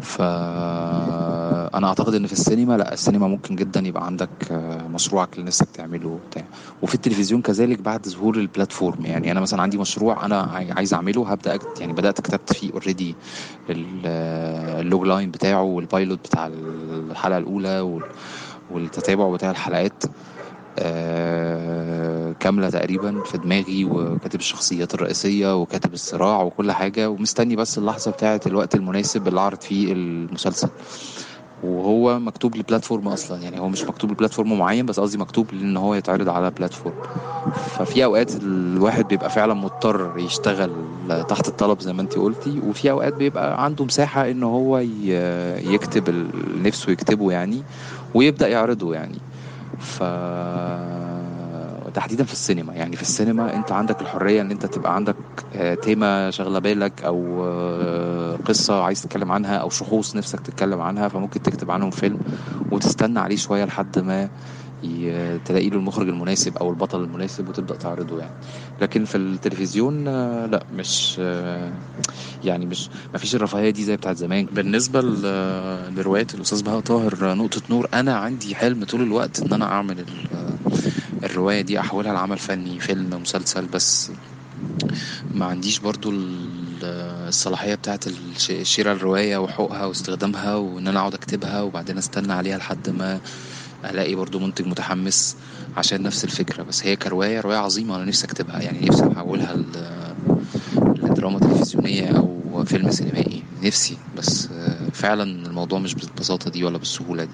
فانا 0.02 1.86
أعتقد 1.88 2.14
إن 2.14 2.26
في 2.26 2.32
السينما 2.32 2.76
لأ 2.76 2.92
السينما 2.92 3.28
ممكن 3.28 3.56
جدا 3.56 3.80
يبقى 3.80 4.06
عندك 4.06 4.30
آه، 4.50 4.88
مشروعك 4.88 5.34
اللي 5.34 5.46
نفسك 5.46 5.70
تعمله 5.70 6.08
وبتاع. 6.08 6.44
وفي 6.82 6.94
التلفزيون 6.94 7.42
كذلك 7.42 7.80
بعد 7.82 8.08
ظهور 8.08 8.36
ال 8.36 8.44
platform 8.44 9.06
يعني. 9.06 9.32
أنا 9.32 9.40
مثلا 9.40 9.62
عندي 9.62 9.78
مشروع 9.78 10.24
أنا 10.26 10.40
عاي- 10.40 10.72
عايز 10.72 10.94
أعمله 10.94 11.28
هبدأ 11.30 11.54
أكت 11.54 11.80
يعني 11.80 11.92
بدأت 11.92 12.20
كتبت 12.20 12.52
فيه 12.52 12.72
already 12.72 13.16
ال 13.70 15.06
logline 15.06 15.30
بتاعه 15.30 15.62
وال 15.62 15.78
pilot 15.78 16.18
بتاع 16.18 16.46
الحلقة 16.52 17.38
الأولى 17.38 17.80
وال- 17.80 18.02
والتتابع 18.70 19.32
بتاع 19.34 19.50
الحلقات. 19.50 20.02
آه، 20.78 22.34
كاملة 22.40 22.70
تقريبا 22.70 23.22
في 23.24 23.38
دماغي 23.38 23.84
وكاتب 23.84 24.40
الشخصيات 24.40 24.94
الرئيسية 24.94 25.60
وكاتب 25.60 25.94
الصراع 25.94 26.42
وكل 26.42 26.72
حاجة 26.72 27.10
ومستني 27.10 27.56
بس 27.56 27.78
اللحظة 27.78 28.10
بتاعة 28.10 28.40
الوقت 28.46 28.74
المناسب 28.74 29.28
اللي 29.28 29.40
أعرض 29.40 29.60
فيه 29.62 29.92
المسلسل. 29.92 30.68
وهو 31.62 32.18
مكتوب 32.18 32.56
لبلاتفورم 32.56 33.08
أصلا 33.08 33.42
يعني 33.42 33.60
هو 33.60 33.68
مش 33.68 33.84
مكتوب 33.84 34.10
لبلاتفورم 34.10 34.58
معين 34.58 34.86
بس 34.86 35.00
قصدي 35.00 35.18
مكتوب 35.18 35.50
ان 35.52 35.76
هو 35.76 35.94
يتعرض 35.94 36.28
على 36.28 36.50
بلاتفورم. 36.50 36.94
ففي 37.78 38.04
أوقات 38.04 38.30
الواحد 38.42 39.08
بيبقى 39.08 39.30
فعلا 39.30 39.54
مضطر 39.54 40.18
يشتغل 40.18 40.70
تحت 41.28 41.48
الطلب 41.48 41.80
زي 41.80 41.92
ما 41.92 42.02
انت 42.02 42.18
قلتي 42.18 42.60
وفي 42.60 42.90
أوقات 42.90 43.14
بيبقى 43.14 43.64
عنده 43.64 43.84
مساحة 43.84 44.30
إن 44.30 44.42
هو 44.42 44.78
يكتب 44.78 46.30
نفسه 46.66 46.92
يكتبه 46.92 47.32
يعني 47.32 47.62
ويبدأ 48.14 48.48
يعرضه 48.48 48.94
يعني. 48.94 49.18
ف 49.80 50.02
تحديدا 51.94 52.24
في 52.24 52.32
السينما. 52.32 52.74
يعني 52.74 52.96
في 52.96 53.02
السينما 53.02 53.54
انت 53.54 53.72
عندك 53.72 54.00
الحرية 54.00 54.40
ان 54.40 54.50
انت 54.50 54.66
تبقى 54.66 54.94
عندك 54.94 55.16
آه، 55.54 55.74
تيمة 55.74 56.30
شاغلة 56.30 56.58
بالك 56.58 57.02
أو 57.04 57.44
آه، 57.44 58.36
قصة 58.44 58.82
عايز 58.82 59.02
تتكلم 59.02 59.32
عنها 59.32 59.56
أو 59.56 59.70
شخوص 59.70 60.16
نفسك 60.16 60.40
تتكلم 60.40 60.80
عنها 60.80 61.08
فممكن 61.08 61.42
تكتب 61.42 61.70
عنهم 61.70 61.90
فيلم 61.90 62.18
وتستنى 62.70 63.18
عليه 63.18 63.36
شوية 63.36 63.64
لحد 63.64 63.98
ما 63.98 64.28
تلاقي 65.44 65.70
له 65.70 65.76
المخرج 65.76 66.08
المناسب 66.08 66.56
أو 66.56 66.70
البطل 66.70 67.04
المناسب 67.04 67.48
وتبدأ 67.48 67.76
تعرضه 67.76 68.18
يعني. 68.18 68.32
لكن 68.80 69.04
في 69.04 69.16
التلفزيون 69.18 70.08
آه، 70.08 70.46
لا 70.46 70.62
مش 70.74 71.16
آه، 71.20 71.72
يعني 72.44 72.66
مش 72.66 72.88
ما 73.12 73.18
فيش 73.18 73.34
الرفاهية 73.34 73.70
دي 73.70 73.84
زي 73.84 73.96
بتاعت 73.96 74.16
زمان. 74.16 74.46
بالنسبة 74.52 75.00
لرواية 75.96 76.26
الأستاذ 76.34 76.62
بهاء 76.62 76.80
طاهر 76.80 77.34
نقطة 77.34 77.62
نور 77.70 77.88
أنا 77.94 78.16
عندي 78.16 78.54
حلم 78.54 78.84
طول 78.84 79.02
الوقت 79.02 79.40
إن 79.42 79.52
أنا 79.52 79.64
أعمل 79.64 79.98
ال- 80.00 80.06
الرواية 81.24 81.60
دي 81.60 81.80
أحولها 81.80 82.12
لعمل 82.12 82.38
فني 82.38 82.78
فيلم 82.80 83.10
مسلسل 83.22 83.66
بس 83.66 84.10
ما 85.34 85.46
عنديش 85.46 85.78
برضو 85.78 86.10
ال- 86.10 86.62
الصلاحية 87.28 87.74
بتاعت 87.74 88.06
الش- 88.06 88.52
شراء 88.62 88.94
الرواية 88.94 89.36
وحقوقها 89.36 89.86
واستخدامها 89.86 90.54
وإن 90.54 90.88
أنا 90.88 91.00
أقعد 91.00 91.14
أكتبها 91.14 91.62
وبعدين 91.62 91.98
أستنى 91.98 92.32
عليها 92.32 92.58
لحد 92.58 92.90
ما 92.90 93.20
ألاقي 93.90 94.14
برضو 94.14 94.38
منتج 94.38 94.66
متحمس 94.66 95.36
عشان 95.76 96.02
نفس 96.02 96.24
الفكرة 96.24 96.62
بس 96.62 96.86
هي 96.86 96.96
كرواية 96.96 97.40
رواية 97.40 97.56
عظيمة 97.58 97.96
أنا 97.96 98.04
نفسي 98.04 98.24
أكتبها 98.24 98.60
يعني 98.62 98.88
نفسي 98.88 99.04
أحولها 99.16 99.54
ل- 99.56 100.14
لدراما 101.02 101.38
تلفزيونية 101.38 102.08
أو 102.08 102.64
فيلم 102.66 102.90
سينمائي 102.90 103.42
نفسي 103.62 103.96
بس 104.18 104.48
فعلا 104.92 105.22
الموضوع 105.46 105.78
مش 105.78 105.94
بالبساطة 105.94 106.50
دي 106.50 106.64
ولا 106.64 106.78
بالسهولة 106.78 107.24
دي. 107.24 107.30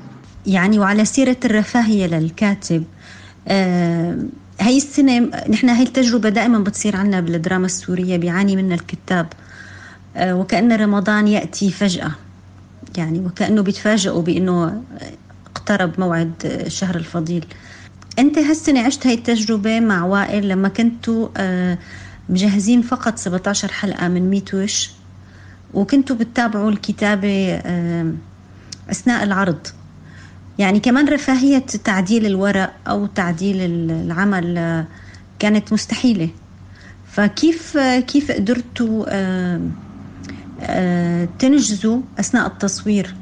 يعني 0.46 0.78
وعلى 0.78 1.04
سيرة 1.04 1.36
الرفاهية 1.44 2.06
للكاتب 2.06 2.84
آه 3.48 4.18
هاي 4.60 4.76
السنة 4.76 5.18
نحن 5.48 5.68
هاي 5.68 5.82
التجربة 5.82 6.28
دائما 6.28 6.58
بتصير 6.58 6.96
عنا 6.96 7.20
بالدراما 7.20 7.66
السورية 7.66 8.16
بيعاني 8.16 8.56
منها 8.56 8.74
الكتاب 8.76 9.26
آه 10.16 10.34
وكأن 10.36 10.72
رمضان 10.72 11.28
يأتي 11.28 11.70
فجأة 11.70 12.10
يعني 12.96 13.18
وكأنه 13.20 13.62
بيتفاجئوا 13.62 14.22
بأنه 14.22 14.82
اقترب 15.70 16.00
موعد 16.00 16.32
الشهر 16.44 16.96
الفضيل. 16.96 17.44
أنت 18.18 18.38
هالسنة 18.38 18.80
عشت 18.80 19.06
هاي 19.06 19.14
التجربة 19.14 19.80
مع 19.80 20.04
وائل 20.04 20.48
لما 20.48 20.68
كنتوا 20.68 21.28
آه 21.36 21.78
مجهزين 22.28 22.82
فقط 22.82 23.18
17 23.18 23.72
حلقة 23.72 24.08
من 24.08 24.30
ميت 24.30 24.54
وش 24.54 24.90
وكنتوا 25.74 26.16
بتتابعوا 26.16 26.70
الكتابة 26.70 27.52
آه 27.54 28.12
أثناء 28.90 29.24
العرض. 29.24 29.66
يعني 30.58 30.80
كمان 30.80 31.08
رفاهية 31.08 31.58
تعديل 31.58 32.26
الورق 32.26 32.72
أو 32.88 33.06
تعديل 33.06 33.56
العمل 33.90 34.58
آه، 34.58 34.86
كانت 35.38 35.72
مستحيلة. 35.72 36.28
فكيف 37.06 37.78
كيف 37.78 38.32
قدرتوا 38.32 39.04
تنجزوا 41.38 42.00
أثناء 42.20 42.46
التصوير؟ 42.46 43.14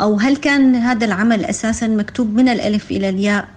أو 0.00 0.16
هل 0.16 0.36
كان 0.36 0.74
هذا 0.74 1.04
العمل 1.04 1.44
أساسا 1.44 1.86
مكتوب 1.86 2.34
من 2.34 2.48
الألف 2.48 2.90
إلى 2.90 3.08
الياء 3.08 3.48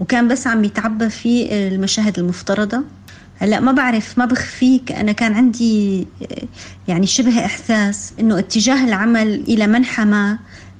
وكان 0.00 0.28
بس 0.28 0.46
عم 0.46 0.64
يتعبى 0.64 1.10
في 1.10 1.52
المشاهد 1.68 2.18
المفترضة؟ 2.18 2.82
هلأ 3.38 3.60
ما 3.60 3.72
بعرف 3.72 4.18
ما 4.18 4.24
بخفيك 4.24 4.92
أنا 4.92 5.12
كان 5.12 5.34
عندي 5.34 6.06
يعني 6.88 7.06
شبه 7.06 7.44
إحساس 7.44 8.12
إنه 8.20 8.38
اتجاه 8.38 8.84
العمل 8.84 9.44
إلى 9.48 9.66
منحى 9.66 10.04
ما 10.04 10.38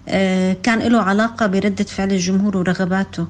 آه، 0.09 0.57
كان 0.63 0.79
له 0.79 1.03
علاقة 1.03 1.47
بردة 1.47 1.85
فعل 1.85 2.13
الجمهور 2.13 2.57
ورغباته. 2.57 3.27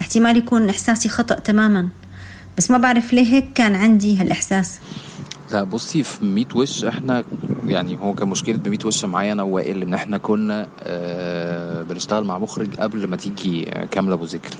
احتمال 0.00 0.36
يكون 0.36 0.68
إحساسي 0.68 1.08
خطأ 1.08 1.34
تماما. 1.34 1.88
بس 2.58 2.70
ما 2.70 2.78
بعرف 2.78 3.12
ليه 3.12 3.34
هيك 3.34 3.52
كان 3.54 3.74
عندي 3.74 4.18
هالإحساس. 4.18 4.78
بصي 5.62 6.02
في 6.02 6.24
ميت 6.24 6.56
وش 6.56 6.84
إحنا 6.84 7.24
يعني 7.66 7.98
هو 8.00 8.14
كان 8.14 8.28
مشكلة 8.28 8.56
بميت 8.56 8.86
وش 8.86 9.04
معايا 9.04 9.32
أنا 9.32 9.42
ووائل 9.42 9.82
ان 9.82 9.94
إحنا 9.94 10.18
كنا 10.18 10.68
آه 10.80 11.82
بنشتغل 11.82 12.24
مع 12.24 12.38
مخرج 12.38 12.74
قبل 12.76 13.06
ما 13.08 13.16
تيجي 13.16 13.62
كاملة 13.90 14.14
ابو 14.14 14.24
ذكري 14.24 14.56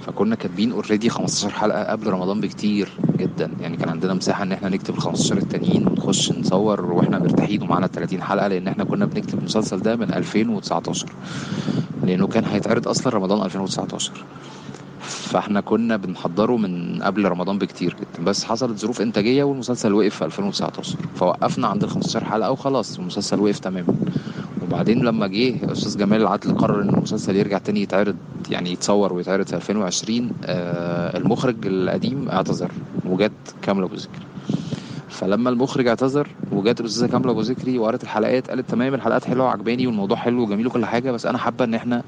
فكنا 0.00 0.34
كاتبين 0.36 0.72
already 0.72 1.08
15 1.08 1.50
حلقة 1.50 1.84
قبل 1.84 2.06
رمضان 2.06 2.40
بكتير 2.40 2.96
جدا. 3.16 3.50
يعني 3.60 3.76
كان 3.76 3.88
عندنا 3.88 4.14
مساحة 4.14 4.42
ان 4.42 4.52
إحنا 4.52 4.68
نكتب 4.68 4.94
ال 4.94 5.00
15 5.00 5.36
التانيين 5.36 5.86
ونخش 5.88 6.32
نصور 6.32 6.92
وإحنا 6.92 7.18
مرتاحين 7.18 7.62
ومعانا 7.62 7.86
30 7.86 8.22
حلقة 8.22 8.48
لأن 8.48 8.68
إحنا 8.68 8.84
كنا 8.84 9.06
بنكتب 9.06 9.38
المسلسل 9.38 9.80
ده 9.82 9.96
من 9.96 10.14
2019 10.14 11.06
لأنه 12.04 12.26
كان 12.26 12.44
هيتعرض 12.44 12.88
أصلا 12.88 13.12
رمضان 13.12 13.42
2019 13.46 14.24
فاحنا 15.04 15.60
كنا 15.60 15.96
بنحضره 15.96 16.56
من 16.56 17.02
قبل 17.02 17.24
رمضان 17.28 17.58
بكتير 17.58 17.96
جدا. 18.00 18.24
بس 18.24 18.44
حصلت 18.44 18.78
ظروف 18.78 19.00
إنتاجية 19.00 19.44
والمسلسل 19.44 19.92
وقف 19.92 20.14
في 20.16 20.24
2019 20.24 20.96
فوقفنا 21.14 21.66
عند 21.66 21.84
ال 21.84 21.90
15 21.90 22.24
حلقة 22.24 22.50
وخلاص 22.50 22.98
المسلسل 22.98 23.40
وقف 23.40 23.58
تماما. 23.58 23.94
وبعدين 24.62 25.04
لما 25.04 25.26
جه 25.26 25.72
أستاذ 25.72 25.98
جمال 25.98 26.20
العدل 26.22 26.54
قرر 26.56 26.82
إن 26.82 26.88
المسلسل 26.88 27.36
يرجع 27.36 27.58
تاني 27.58 27.82
يتعرض 27.82 28.16
يعني 28.50 28.72
يتصور 28.72 29.12
ويتعرض 29.12 29.46
في 29.46 29.56
2020 29.56 30.30
آه 30.44 31.16
المخرج 31.18 31.56
القديم 31.66 32.28
اعتذر 32.28 32.70
وجت 33.06 33.32
كاملة 33.62 33.86
ابو 33.86 33.94
ذكري 33.94 34.24
فلما 35.14 35.50
المخرج 35.50 35.86
اعتذر 35.86 36.28
وجات 36.52 36.80
الاستاذة 36.80 37.10
كاملة 37.10 37.30
ابو 37.30 37.40
ذكري 37.40 37.78
وقرت 37.78 38.02
الحلقات 38.02 38.50
قالت 38.50 38.70
تمام 38.70 38.94
الحلقات 38.94 39.24
حلوة 39.24 39.44
وعجباني 39.46 39.86
والموضوع 39.86 40.16
حلو 40.16 40.42
وجميل 40.42 40.66
وكل 40.66 40.86
حاجة 40.86 41.10
بس 41.10 41.26
أنا 41.26 41.38
حابة 41.38 41.64
إن 41.64 41.74
إحنا 41.74 42.02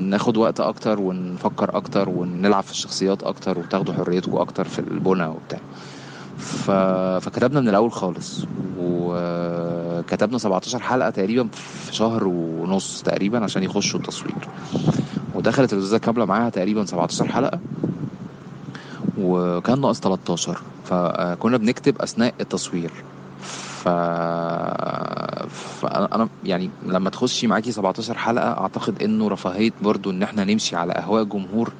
ناخد 0.00 0.36
وقت 0.36 0.60
أكتر 0.60 1.00
ونفكر 1.00 1.76
أكتر 1.76 2.08
ونلعب 2.08 2.62
في 2.62 2.70
الشخصيات 2.70 3.22
أكتر 3.22 3.58
وتاخدوا 3.58 3.94
حريتكم 3.94 4.36
أكتر 4.36 4.64
في 4.64 4.78
البنى 4.78 5.26
وبتاع. 5.26 5.58
ف... 6.38 6.70
فكتبنا 7.24 7.60
من 7.60 7.68
الأول 7.68 7.92
خالص 7.92 8.44
وكتبنا 8.80 10.38
17 10.38 10.78
حلقة 10.78 11.10
تقريبا 11.10 11.48
في 11.52 11.94
شهر 11.94 12.24
ونص 12.26 13.02
تقريبا 13.02 13.44
عشان 13.44 13.62
يخشوا 13.62 14.00
التصوير. 14.00 14.34
ودخلت 15.34 15.72
الأستاذة 15.72 15.98
كاملة 15.98 16.24
معاها 16.24 16.50
تقريبا 16.50 16.84
17 16.84 17.26
حلقة 17.26 17.58
وكان 19.20 19.80
ناقص 19.80 20.00
13 20.00 20.58
فكنا 20.84 21.56
بنكتب 21.56 22.02
أثناء 22.02 22.34
التصوير. 22.40 22.90
ف... 23.84 23.88
فانا 25.80 26.28
يعني 26.44 26.70
لما 26.86 27.10
تخشي 27.10 27.46
معاكي 27.46 27.72
17 27.72 28.18
حلقة 28.18 28.48
أعتقد 28.60 29.02
إنه 29.02 29.28
رفاهية 29.28 29.70
برضو 29.82 30.10
إن 30.10 30.22
إحنا 30.22 30.44
نمشي 30.44 30.76
على 30.76 30.92
أهواء 30.92 31.24
جمهور 31.24 31.72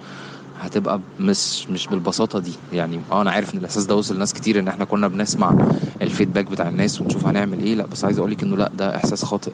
هتبقى 0.61 1.01
مش 1.21 1.69
مش 1.71 1.87
بالبساطة 1.87 2.39
دي. 2.39 2.53
يعني 2.73 3.01
آه 3.13 3.23
أنا 3.23 3.31
عارف 3.31 3.55
إن 3.55 3.59
الإحساس 3.59 3.85
ده 3.87 3.95
وصل 3.97 4.17
لناس 4.17 4.33
كتير 4.33 4.59
إن 4.59 4.69
إحنا 4.69 4.85
كنا 4.85 5.09
بنسمع 5.09 5.55
ال 6.03 6.07
feedback 6.07 6.45
بتاع 6.51 6.69
الناس 6.69 7.01
ونشوف 7.01 7.27
هنعمل 7.27 7.59
إيه. 7.63 7.75
لا 7.75 7.87
بس 7.87 8.05
عايز 8.05 8.19
أقولك 8.19 8.43
إنه 8.43 8.57
لا 8.57 8.71
ده 8.79 8.97
إحساس 8.97 9.25
خاطئ 9.25 9.53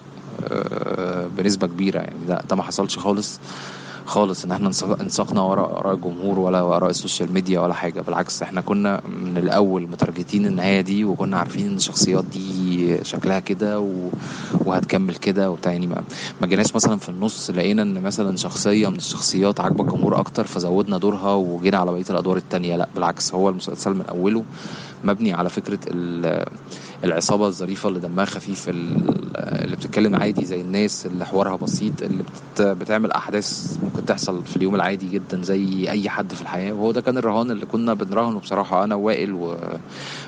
آه، 0.48 1.26
بنسبة 1.38 1.66
كبيرة. 1.66 1.98
يعني 1.98 2.16
ده 2.28 2.42
ده 2.50 2.56
ما 2.56 2.62
حصلش 2.62 2.98
خالص. 2.98 3.40
خالص 4.06 4.44
إن 4.44 4.52
إحنا 4.52 4.66
انساق- 4.68 5.00
انساقنا 5.00 5.40
وراء 5.42 5.78
اراء 5.78 5.94
الجمهور 5.94 6.38
ولا 6.38 6.62
وراء 6.62 6.90
ال 6.90 6.96
social 6.96 7.32
media 7.32 7.60
ولا 7.60 7.74
حاجة 7.74 8.00
بالعكس 8.00 8.42
إحنا 8.42 8.60
كنا 8.60 9.00
من 9.06 9.38
الأول 9.38 9.82
متارجتين 9.88 10.46
النهاية 10.46 10.80
دي 10.80 11.04
وكنا 11.04 11.38
عارفين 11.38 11.66
إن 11.66 11.76
الشخصيات 11.76 12.24
دي 12.24 13.04
شكلها 13.04 13.40
كده 13.40 13.80
و... 13.80 14.08
وهتكمل 14.64 15.14
كده 15.14 15.50
وبتاع. 15.50 15.72
يعني 15.72 15.86
ما, 15.86 16.02
ما 16.40 16.46
جيناش 16.46 16.74
مثلا 16.74 16.98
في 16.98 17.08
النص 17.08 17.50
لقينا 17.50 17.82
إن 17.82 18.02
مثلا 18.02 18.36
شخصية 18.36 18.88
من 18.88 18.96
الشخصيات 18.96 19.60
عاجبة 19.60 19.84
الجمهور 19.84 20.18
أكتر 20.20 20.44
فزودنا 20.46 20.98
دورها 20.98 21.34
وجينا 21.34 21.78
على 21.78 21.92
بقية 21.92 22.04
الأدوار 22.10 22.36
التانية. 22.36 22.76
لأ 22.76 22.88
بالعكس 22.94 23.34
هو 23.34 23.48
المسلسل 23.48 23.94
من 23.94 24.06
أوله 24.06 24.44
مبني 25.06 25.32
على 25.34 25.48
فكرة 25.48 25.78
ال... 25.88 26.44
العصابة 27.04 27.46
الظريفة 27.46 27.88
اللي 27.88 28.00
دمها 28.00 28.24
خفيف 28.24 28.68
ال- 28.68 29.16
اللي 29.36 29.76
بتتكلم 29.76 30.16
عادي 30.16 30.44
زي 30.44 30.60
الناس 30.60 31.06
اللي 31.06 31.26
حوارها 31.26 31.56
بسيط 31.56 32.02
اللي 32.02 32.22
بت... 32.22 32.62
بتعمل 32.62 33.12
أحداث 33.12 33.78
ممكن 33.82 34.04
تحصل 34.06 34.44
في 34.44 34.56
اليوم 34.56 34.74
العادي 34.74 35.08
جدا 35.08 35.42
زي 35.42 35.90
أي 35.90 36.08
حد 36.08 36.32
في 36.34 36.42
الحياة. 36.42 36.72
وهو 36.72 36.92
ده 36.92 37.00
كان 37.00 37.18
الرهان 37.18 37.50
اللي 37.50 37.66
كنا 37.66 37.94
بنراهنه 37.94 38.38
بصراحة 38.40 38.84
أنا 38.84 38.94
ووائل 38.94 39.32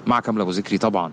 ومع 0.07 0.21
كاملة 0.21 0.43
ابو 0.43 0.51
ذكري 0.51 0.79
طبعا. 0.79 1.13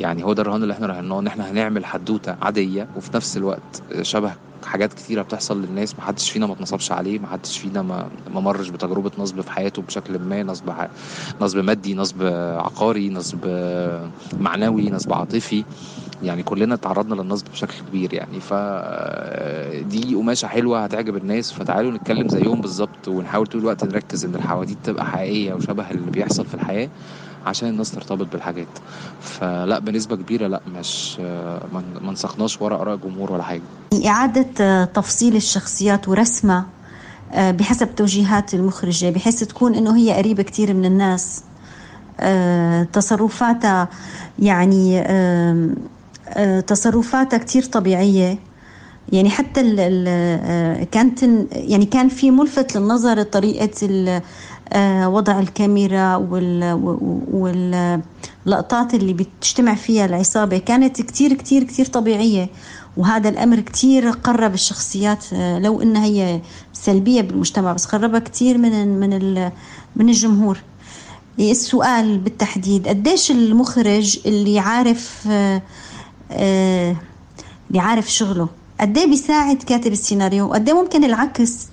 يعني 0.00 0.24
هو 0.24 0.32
ده 0.32 0.42
الرهان 0.42 0.62
اللي 0.62 0.74
إحنا 0.74 0.86
راهناه 0.86 1.18
إن 1.20 1.26
إحنا 1.26 1.50
هنعمل 1.50 1.84
حدوتة 1.84 2.36
عادية 2.42 2.88
وفي 2.96 3.10
نفس 3.14 3.36
الوقت 3.36 3.82
شبه 4.02 4.32
حاجات 4.64 4.92
كتيرة 4.92 5.22
بتحصل 5.22 5.62
للناس 5.62 5.98
محدش 5.98 6.30
فينا 6.30 6.46
ما 6.46 6.52
اتنصبش 6.52 6.92
عليه 6.92 7.18
محدش 7.18 7.58
فينا 7.58 7.82
ما 7.82 8.08
مرش 8.34 8.68
بتجربة 8.68 9.10
نصب 9.18 9.40
في 9.40 9.52
حياته 9.52 9.82
بشكل 9.82 10.18
ما 10.18 10.42
نصب 10.42 10.70
ع- 10.70 10.88
نصب 11.40 11.58
مادي 11.58 11.94
نصب 11.94 12.22
عقاري 12.58 13.10
نصب 13.10 13.38
معنوي 14.40 14.90
نصب 14.90 15.12
عاطفي. 15.12 15.64
يعني 16.22 16.42
كلنا 16.42 16.76
تعرضنا 16.76 17.14
للنصب 17.22 17.46
بشكل 17.52 17.74
كبير 17.88 18.14
يعني. 18.14 18.40
ف 18.40 18.54
دي 19.88 20.14
قماشة 20.14 20.46
حلوة 20.46 20.84
هتعجب 20.84 21.16
الناس 21.16 21.52
فتعالوا 21.52 21.90
نتكلم 21.92 22.28
زيهم 22.28 22.60
بالظبط 22.60 23.08
ونحاول 23.08 23.46
طول 23.46 23.60
الوقت 23.60 23.84
نركز 23.84 24.24
إن 24.24 24.34
الحواديت 24.34 24.78
تبقى 24.84 25.06
حقيقية 25.06 25.54
وشبه 25.54 25.90
اللي 25.90 26.10
بيحصل 26.10 26.46
في 26.46 26.54
الحياة. 26.54 26.88
عشان 27.46 27.68
الناس 27.68 27.90
ترتبط 27.90 28.26
بالحاجات. 28.32 28.68
فلا 29.20 29.78
بنسبة 29.78 30.16
كبيرة 30.16 30.46
لا 30.46 30.60
مش 30.66 31.18
ما 32.02 32.12
نسخناش 32.12 32.62
ورا 32.62 32.76
آراء 32.76 32.94
الجمهور 32.94 33.32
ولا 33.32 33.42
حاجة. 33.42 33.62
إعادة 34.06 34.46
آه، 34.60 34.84
تفصيل 34.84 35.36
الشخصيات 35.36 36.08
ورسمها 36.08 36.66
آه، 37.32 37.50
بحسب 37.50 37.94
توجيهات 37.94 38.54
المخرجة 38.54 39.10
بحيث 39.10 39.44
تكون 39.44 39.74
إنه 39.74 39.96
هي 39.96 40.12
قريبة 40.12 40.42
كتير 40.42 40.74
من 40.74 40.84
الناس. 40.84 41.42
آه، 42.20 42.82
تصرفاتها 42.82 43.88
يعني 44.38 45.04
تصرفاتها 46.66 47.38
كتير 47.38 47.64
طبيعية. 47.64 48.38
يعني 49.12 49.30
حتى 49.30 49.60
ال 49.60 49.80
ال 49.80 50.04
آه، 50.08 50.84
كانت 50.84 51.22
يعني 51.52 51.86
كان 51.86 52.08
في 52.08 52.30
ملفت 52.30 52.76
للنظر 52.76 53.22
طريقة 53.22 53.70
ال- 53.82 54.22
آه، 54.72 55.08
وضع 55.08 55.40
الكاميرا 55.40 56.16
واللقطات 58.46 58.94
اللي 58.94 59.12
بتجتمع 59.12 59.74
فيها 59.74 60.04
العصابة. 60.06 60.58
كانت 60.58 61.02
كتير 61.02 61.32
كتير 61.32 61.64
كتير 61.64 61.86
طبيعية 61.86 62.48
وهذا 62.96 63.28
الأمر 63.28 63.60
كتير 63.60 64.10
قرب 64.10 64.54
الشخصيات 64.54 65.24
آه، 65.32 65.58
لو 65.58 65.82
إنها 65.82 66.04
هي 66.04 66.40
سلبية 66.72 67.20
بالمجتمع 67.20 67.72
بس 67.72 67.86
قربها 67.86 68.20
كتير 68.20 68.58
من 68.58 69.00
من 69.00 69.34
من 69.96 70.08
الجمهور. 70.08 70.58
السؤال 71.40 72.18
بالتحديد 72.18 72.88
قديش 72.88 73.30
المخرج 73.30 74.18
اللي 74.26 74.58
عارف 74.58 75.28
اللي 76.30 76.96
عارف 77.80 78.12
شغله؟ 78.12 78.48
قد 78.82 78.98
إيه 78.98 79.06
بيساعد 79.06 79.56
كاتب 79.56 79.92
السيناريو؟ 79.92 80.46
وقد 80.48 80.68
إيه 80.68 80.82
ممكن 80.82 81.04
العكس 81.04 81.68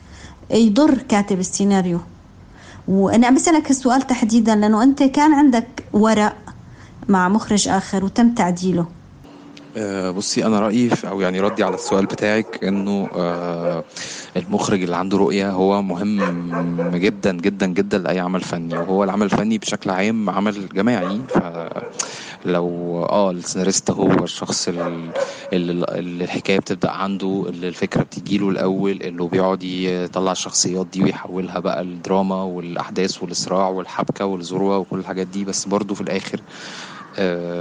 يضر 0.52 0.98
كاتب 0.98 1.40
السيناريو؟ 1.40 2.00
وأنا 2.88 3.28
عم 3.28 3.36
بسألك 3.36 3.68
هالسؤال 3.68 4.02
تحديدا 4.02 4.56
لأنه 4.56 4.84
أنت 4.84 5.04
كان 5.04 5.34
عندك 5.34 5.68
ورق 5.94 6.36
مع 7.08 7.30
مخرج 7.30 7.68
آخر 7.68 8.06
وتم 8.06 8.34
تعديله. 8.34 8.86
آه، 9.78 10.12
بصي 10.12 10.46
أنا 10.46 10.60
رأيي 10.60 10.90
أو 11.08 11.22
يعني 11.22 11.40
ردي 11.40 11.64
على 11.64 11.76
السؤال 11.76 12.06
بتاعك 12.06 12.64
إنه 12.64 13.10
آه، 13.16 13.84
المخرج 14.38 14.84
اللي 14.84 14.96
عنده 14.96 15.18
رؤية 15.18 15.52
هو 15.52 15.82
مهم 15.82 16.92
جدا 16.96 17.32
جدا 17.38 17.66
جدا 17.66 17.98
لأي 17.98 18.20
عمل 18.20 18.42
فني 18.42 18.78
وهو 18.78 19.04
العمل 19.04 19.26
الفني 19.26 19.58
بشكل 19.58 19.90
عام 19.90 20.30
عمل 20.30 20.70
جماعي. 20.70 21.22
فلو 22.44 23.04
آه 23.06 23.32
السيناريست 23.32 23.92
هو 23.92 24.12
الشخص 24.24 24.68
ال- 24.68 25.12
اللي 25.54 26.24
الحكاية 26.24 26.60
بتبدأ 26.60 26.92
عنده 26.92 27.46
اللي 27.50 27.68
الفكرة 27.68 28.02
بتجيله 28.04 28.50
الأول 28.50 28.92
اللي 29.02 29.28
بيقعد 29.28 29.64
يطلع 29.64 30.32
الشخصيات 30.32 30.88
دي 30.88 31.04
ويحولها 31.04 31.60
بقى 31.60 31.82
الدراما 31.82 32.44
والأحداث 32.44 33.24
والصراع 33.24 33.68
والحبكة 33.70 34.26
والذروة 34.26 34.78
وكل 34.78 35.00
الحاجات 35.00 35.28
دي. 35.28 35.46
بس 35.46 35.68
برضه 35.68 35.96
في 35.96 36.02
الآخر 36.02 36.42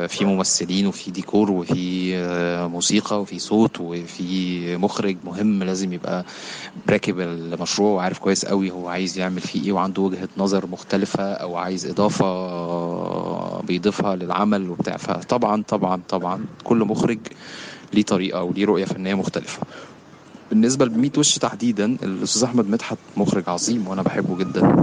في 0.08 0.24
ممثلين 0.24 0.86
وفي 0.86 1.10
ديكور 1.10 1.50
وفي 1.50 2.16
آه، 2.16 2.66
موسيقى 2.66 3.20
وفي 3.20 3.38
صوت 3.38 3.80
وفي 3.80 4.76
مخرج 4.76 5.16
مهم 5.24 5.62
لازم 5.62 5.92
يبقى 5.92 6.24
راكب 6.90 7.20
المشروع 7.20 7.90
وعارف 7.90 8.18
كويس 8.18 8.44
قوي 8.44 8.70
هو 8.70 8.88
عايز 8.88 9.18
يعمل 9.18 9.40
فيه 9.40 9.64
إيه 9.64 9.72
وعنده 9.72 10.02
وجهة 10.02 10.28
نظر 10.36 10.66
مختلفة 10.66 11.22
أو 11.32 11.56
عايز 11.56 11.86
إضافة 11.86 13.60
بيضيفها 13.60 14.16
للعمل 14.16 14.70
وبتاع. 14.70 14.96
فطبعا 14.96 15.62
طبعا 15.68 16.02
طبعا 16.08 16.44
كل 16.64 16.76
مخرج 16.78 17.18
ليه 17.94 18.02
طريقة 18.02 18.42
وليه 18.42 18.64
رؤية 18.66 18.84
فنية 18.84 19.14
مختلفة. 19.14 19.60
بالنسبة 20.50 20.84
لميت 20.84 21.18
وش 21.18 21.38
تحديدا 21.38 21.96
الأستاذ 22.02 22.42
أحمد 22.44 22.70
مدحت 22.70 22.98
مخرج 23.16 23.44
عظيم 23.48 23.88
وأنا 23.88 24.02
بحبه 24.02 24.36
جدا 24.36 24.76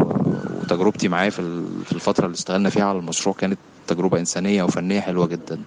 وتجربتي 0.61 1.07
معاه 1.07 1.29
في 1.29 1.39
الفترة 1.91 2.25
اللي 2.25 2.35
اشتغلنا 2.35 2.69
فيها 2.69 2.83
على 2.85 2.99
المشروع 2.99 3.35
كانت 3.35 3.57
تجربة 3.87 4.19
إنسانية 4.19 4.63
وفنية 4.63 4.99
حلوة 4.99 5.27
جدا. 5.27 5.59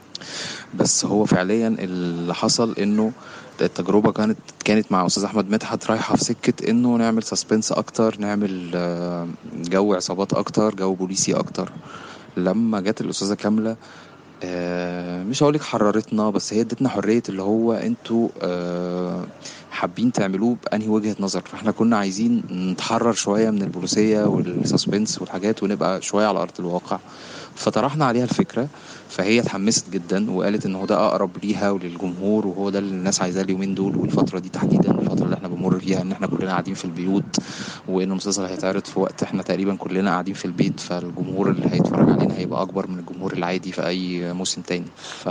بس 0.75 1.05
هو 1.05 1.25
فعليا 1.25 1.69
اللي 1.69 2.35
حصل 2.35 2.75
إنه 2.79 3.13
التجربة 3.61 4.13
كانت 4.13 4.39
كانت 4.65 4.93
مع 4.93 5.07
أستاذ 5.07 5.25
أحمد 5.25 5.51
مدحت 5.51 5.91
رايحة 5.91 6.17
في 6.17 6.25
سكة 6.25 6.71
إنه 6.71 6.97
نعمل 6.97 7.23
suspense 7.23 7.73
أكتر 7.73 8.17
نعمل 8.19 8.71
آه، 8.75 9.29
جو 9.55 9.95
عصابات 9.95 10.33
أكتر 10.35 10.75
جو 10.75 10.95
بوليسي 10.95 11.35
أكتر. 11.35 11.73
لما 12.37 12.81
جت 12.81 13.01
الأستاذة 13.01 13.35
كاملة 13.35 13.77
آه، 14.43 15.23
مش 15.25 15.43
هقولك 15.43 15.63
حررتنا 15.63 16.31
بس 16.31 16.53
هي 16.55 16.61
ادتنا 16.61 16.89
حرية 16.89 17.23
اللي 17.29 17.43
هو 17.43 17.73
أنتوا 17.73 18.29
آه، 18.43 19.27
حابين 19.79 20.13
تعملوه 20.13 20.57
بأنهي 20.65 20.89
وجهة 20.89 21.17
نظر؟ 21.21 21.41
فإحنا 21.41 21.71
كنا 21.71 21.97
عايزين 21.97 22.43
نتحرر 22.51 23.13
شوية 23.13 23.51
من 23.51 23.63
البوليسية 23.63 24.25
والسسبنس 24.25 25.21
والحاجات 25.23 25.63
ونبقى 25.63 26.03
شوية 26.03 26.27
على 26.27 26.39
أرض 26.43 26.53
الواقع. 26.59 26.99
فطرحنا 27.55 28.05
عليها 28.05 28.25
الفكرة 28.25 28.69
فهي 29.09 29.41
اتحمست 29.41 29.91
جدا 29.91 30.31
وقالت 30.31 30.67
إن 30.67 30.75
هو 30.75 30.87
ده 30.87 31.07
أقرب 31.07 31.31
ليها 31.45 31.71
وللجمهور 31.71 32.47
وهو 32.47 32.71
ده 32.71 32.79
اللي 32.79 32.91
الناس 32.91 33.23
عايزاه 33.23 33.43
اليومين 33.43 33.75
دول 33.75 33.97
والفترة 33.97 34.39
دي 34.39 34.49
تحديدا 34.49 34.91
الفترة 34.91 35.25
اللي 35.25 35.37
إحنا 35.37 35.49
بنمر 35.49 35.79
فيها 35.81 36.03
إن 36.03 36.13
إحنا 36.13 36.27
كلنا 36.27 36.51
قاعدين 36.51 36.75
في 36.75 36.85
البيوت 36.85 37.37
وان 37.89 38.11
المسلسل 38.11 38.43
هيتعرض 38.45 38.85
في 38.85 39.01
وقت 39.01 39.23
إحنا 39.23 39.43
تقريبا 39.43 39.75
كلنا 39.77 40.11
قاعدين 40.11 40.35
في 40.35 40.45
البيت 40.45 40.81
فالجمهور 40.81 41.51
اللي 41.51 41.67
هيتفرج 41.75 42.11
علينا 42.11 42.37
هيبقى 42.39 42.63
أكبر 42.63 42.87
من 42.87 42.99
الجمهور 42.99 43.33
العادي 43.33 43.73
في 43.73 43.87
أي 43.87 44.33
موسم 44.33 44.63
تاني. 44.63 44.87
ف... 45.23 45.29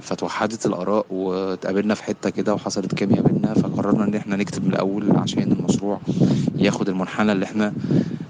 فتوحدت 0.00 0.66
الآراء 0.66 1.06
واتقابلنا 1.10 1.94
في 1.94 2.04
حتة 2.04 2.30
كده 2.30 2.54
وحصلت 2.54 2.94
كيمياء 2.94 3.11
بينا 3.20 3.54
فقررنا 3.54 4.04
إن 4.04 4.14
إحنا 4.14 4.36
نكتب 4.36 4.64
من 4.64 4.70
الأول 4.72 5.16
عشان 5.16 5.52
المشروع 5.52 6.00
ياخد 6.56 6.88
المنحنى 6.88 7.32
اللي 7.32 7.44
إحنا 7.44 7.72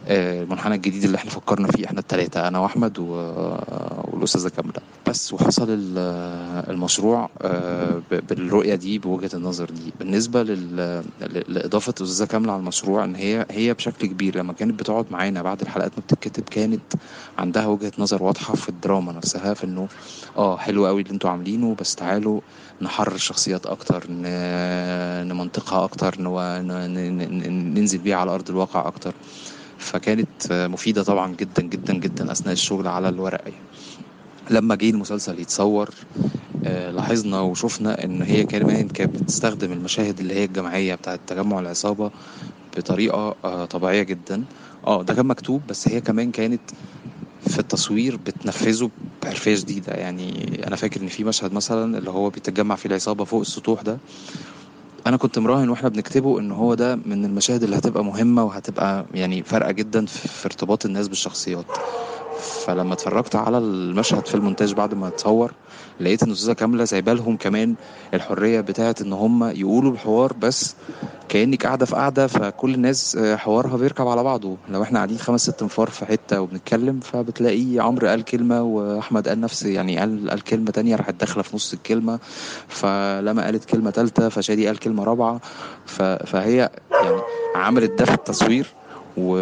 آه، 0.09 0.43
المنحنى 0.43 0.75
الجديد 0.75 1.05
اللي 1.05 1.17
إحنا 1.17 1.31
فكرنا 1.31 1.69
فيه 1.69 1.87
إحنا 1.87 2.01
الثلاثه 2.01 2.49
أنا 2.49 2.59
وأحمد 2.59 2.99
و... 2.99 3.05
والاستاذه 4.23 4.49
كاملة 4.49 4.73
بس 5.09 5.33
وحصل 5.33 5.67
ال- 5.69 5.99
المشروع 6.71 7.31
آه، 7.43 8.03
بالرؤية 8.11 8.75
دي 8.75 8.99
بوجهة 8.99 9.31
النظر 9.35 9.71
دي 9.71 9.93
بالنسبة 9.99 10.43
لإضافة 11.49 11.95
الأستاذة 12.01 12.27
كاملة 12.29 12.53
على 12.53 12.61
المشروع 12.61 13.05
إن 13.05 13.15
هي 13.17 13.47
هي 13.51 13.75
بشكل 13.75 14.07
كبير 14.07 14.37
لما 14.39 14.53
كانت 14.53 14.81
بتقعد 14.81 15.07
معانا 15.11 15.43
بعد 15.43 15.61
الحلقات 15.61 15.93
ما 15.97 16.03
بتتكتب 16.03 16.43
كانت 16.43 16.93
عندها 17.39 17.67
وجهة 17.67 17.93
نظر 17.99 18.23
واضحة 18.23 18.55
في 18.55 18.69
الدراما 18.69 19.13
نفسها 19.13 19.55
في 19.55 19.65
إنه 19.65 19.89
آه 20.37 20.57
حلو 20.57 20.87
قوي 20.87 21.03
اللي 21.03 21.13
أنتوا 21.13 21.31
عاملينه 21.31 21.75
بس 21.81 21.95
تعالوا 21.95 22.41
نحرر 22.83 23.15
الشخصيات 23.15 23.67
أكتر. 23.67 24.05
نمنطقها 25.29 25.85
أكتر. 25.85 26.15
ننزل 27.77 27.99
بيها 27.99 28.17
على 28.17 28.31
أرض 28.35 28.51
الواقع 28.51 28.87
أكتر 28.87 29.15
فكانت 29.79 30.53
مفيدة 30.53 31.03
طبعا 31.03 31.35
جدا 31.35 31.63
جدا 31.63 31.93
جدا 31.95 32.33
أثناء 32.33 32.53
الشغل 32.53 32.87
على 32.89 33.09
الورق 33.09 33.41
يعني. 33.47 33.72
لما 34.53 34.75
جه 34.75 34.91
المسلسل 34.91 35.39
يتصور 35.41 35.91
آه، 36.65 36.91
لاحظنا 36.91 37.41
وشفنا 37.41 38.05
إن 38.05 38.23
هي 38.23 38.45
كمان 38.45 38.89
كانت 38.89 39.23
بتستخدم 39.23 39.73
المشاهد 39.73 40.21
اللي 40.21 40.35
هي 40.35 40.45
الجماعية 40.45 40.95
بتاعت 40.95 41.21
تجمع 41.27 41.59
العصابة 41.61 42.11
بطريقة 42.77 43.35
آه، 43.45 43.65
طبيعية 43.65 44.03
جدا. 44.03 44.45
آه 44.87 45.03
ده 45.03 45.15
كان 45.15 45.27
مكتوب 45.27 45.67
بس 45.67 45.89
هي 45.89 46.01
كمان 46.01 46.31
كانت 46.31 46.61
في 47.49 47.59
التصوير 47.59 48.17
بتنفذه 48.17 48.91
بحرفية 49.23 49.55
شديدة 49.57 49.93
يعني 49.93 50.61
أنا 50.67 50.77
فاكر 50.77 51.01
إن 51.03 51.09
في 51.09 51.25
مشهد 51.25 51.53
مثلا 51.53 51.99
اللي 51.99 52.11
هو 52.11 52.31
بيتجمع 52.31 52.77
فيه 52.77 52.89
العصابة 52.89 53.25
فوق 53.25 53.41
السطوح 53.41 53.83
ده. 53.83 53.99
أنا 55.07 55.17
كنت 55.17 55.39
مراهن 55.39 55.69
وإحنا 55.69 55.89
بنكتبه 55.89 56.39
إن 56.41 56.53
هو 56.53 56.75
ده 56.75 56.97
من 56.97 57.25
المشاهد 57.25 57.63
اللي 57.63 57.77
هتبقى 57.77 58.05
مهمة 58.05 58.45
وهتبقى 58.45 59.07
يعني 59.15 59.43
فارقة 59.43 59.73
جدا 59.73 60.07
في 60.07 60.47
ارتباط 60.47 60.87
الناس 60.87 61.09
بالشخصيات. 61.09 61.67
فلما 62.43 62.93
اتفرجت 62.95 63.37
على 63.37 63.59
المشهد 63.59 64.27
في 64.27 64.35
المونتاج 64.35 64.73
بعد 64.73 64.95
ما 64.95 65.09
اتصور 65.09 65.53
لقيت 66.01 66.23
إن 66.23 66.29
الأستاذة 66.29 66.53
كاملة 66.53 66.85
سايبة 66.85 67.13
لهم 67.13 67.37
كمان 67.37 67.75
الحرية 68.15 68.61
بتاعه 68.61 68.95
إن 69.01 69.13
هم 69.13 69.45
يقولوا 69.45 69.93
الحوار 69.93 70.33
بس 70.33 70.75
كانك 71.29 71.67
قاعدة 71.67 71.87
في 71.87 71.95
قاعدة 71.95 72.27
فكل 72.27 72.75
الناس 72.75 73.17
آه، 73.17 73.37
حوارها 73.37 73.77
بيركب 73.77 74.09
على 74.09 74.23
بعضه. 74.23 74.57
لو 74.69 74.83
إحنا 74.83 74.99
قاعدين 74.99 75.19
خمس 75.19 75.41
ست 75.43 75.63
انفار 75.63 75.91
في 75.91 76.07
حتة 76.07 76.41
وبنتكلم 76.41 77.01
فبتلاقي 77.01 77.79
عمرو 77.79 78.09
قال 78.09 78.25
كلمة 78.25 78.63
وأحمد 78.63 79.29
قال 79.29 79.41
نفس 79.41 79.63
يعني 79.63 79.99
قال 79.99 80.31
قال 80.31 80.41
كلمة 80.41 80.71
تانية 80.71 80.97
راحت 80.97 81.15
داخلة 81.15 81.43
في 81.43 81.57
نص 81.57 81.73
الكلمة. 81.73 82.19
فلما 82.69 83.45
قالت 83.45 83.65
كلمة 83.65 83.91
ثالثه 83.91 84.29
فشادي 84.29 84.67
قال 84.67 84.79
كلمة 84.79 85.05
رابعة. 85.05 85.41
فهي 86.27 86.71
يعني 86.91 87.21
عملت 87.55 87.99
ده 87.99 88.05
في 88.05 88.15
التصوير. 88.15 88.67
و... 89.17 89.37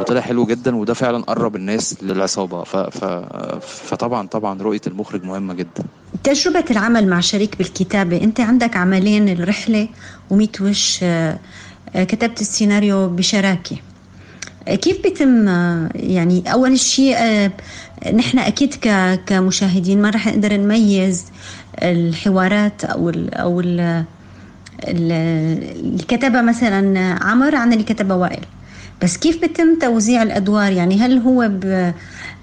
وطلع 0.00 0.20
حلو 0.20 0.46
جدا 0.46 0.76
وده 0.76 0.94
فعلا 0.94 1.22
قرب 1.22 1.56
الناس 1.56 1.96
للعصابة. 2.02 2.64
ف... 2.64 2.76
ف... 2.76 3.04
فطبعا 3.62 4.26
طبعا 4.26 4.62
رؤية 4.62 4.80
المخرج 4.86 5.24
مهمة 5.24 5.54
جدا. 5.54 5.84
تجربة 6.24 6.64
العمل 6.70 7.08
مع 7.08 7.20
شريك 7.20 7.58
بالكتابة 7.58 8.16
أنت 8.22 8.40
عندك 8.40 8.76
عملين 8.76 9.28
الرحلة 9.28 9.88
وميت 10.30 10.60
وش 10.60 10.98
آه، 11.02 11.38
كتبت 11.94 12.40
السيناريو 12.40 13.08
بشراكة. 13.08 13.76
آه، 14.68 14.74
كيف 14.74 15.02
بيتم 15.02 15.48
آه، 15.48 15.88
يعني 15.94 16.52
أول 16.52 16.78
شيء 16.78 17.16
نحن 18.14 18.38
أكيد 18.38 18.74
ك- 18.74 19.20
كمشاهدين 19.26 20.02
ما 20.02 20.10
رح 20.10 20.26
نقدر 20.26 20.56
نميز 20.56 21.24
الحوارات 21.82 22.84
أو 22.84 23.08
ال 23.10 23.34
ال 23.34 23.60
ال- 23.60 24.04
اللي 24.88 26.02
كتبها 26.08 26.42
مثلا 26.42 27.18
عمر 27.24 27.54
عن 27.56 27.72
اللي 27.72 27.84
كتبها 27.84 28.16
وائل. 28.16 28.44
بس 29.02 29.16
كيف 29.16 29.40
بيتم 29.40 29.78
توزيع 29.78 30.22
الأدوار؟ 30.22 30.72
يعني 30.72 30.98
هل 31.00 31.18
هو 31.18 31.48
ب... 31.50 31.92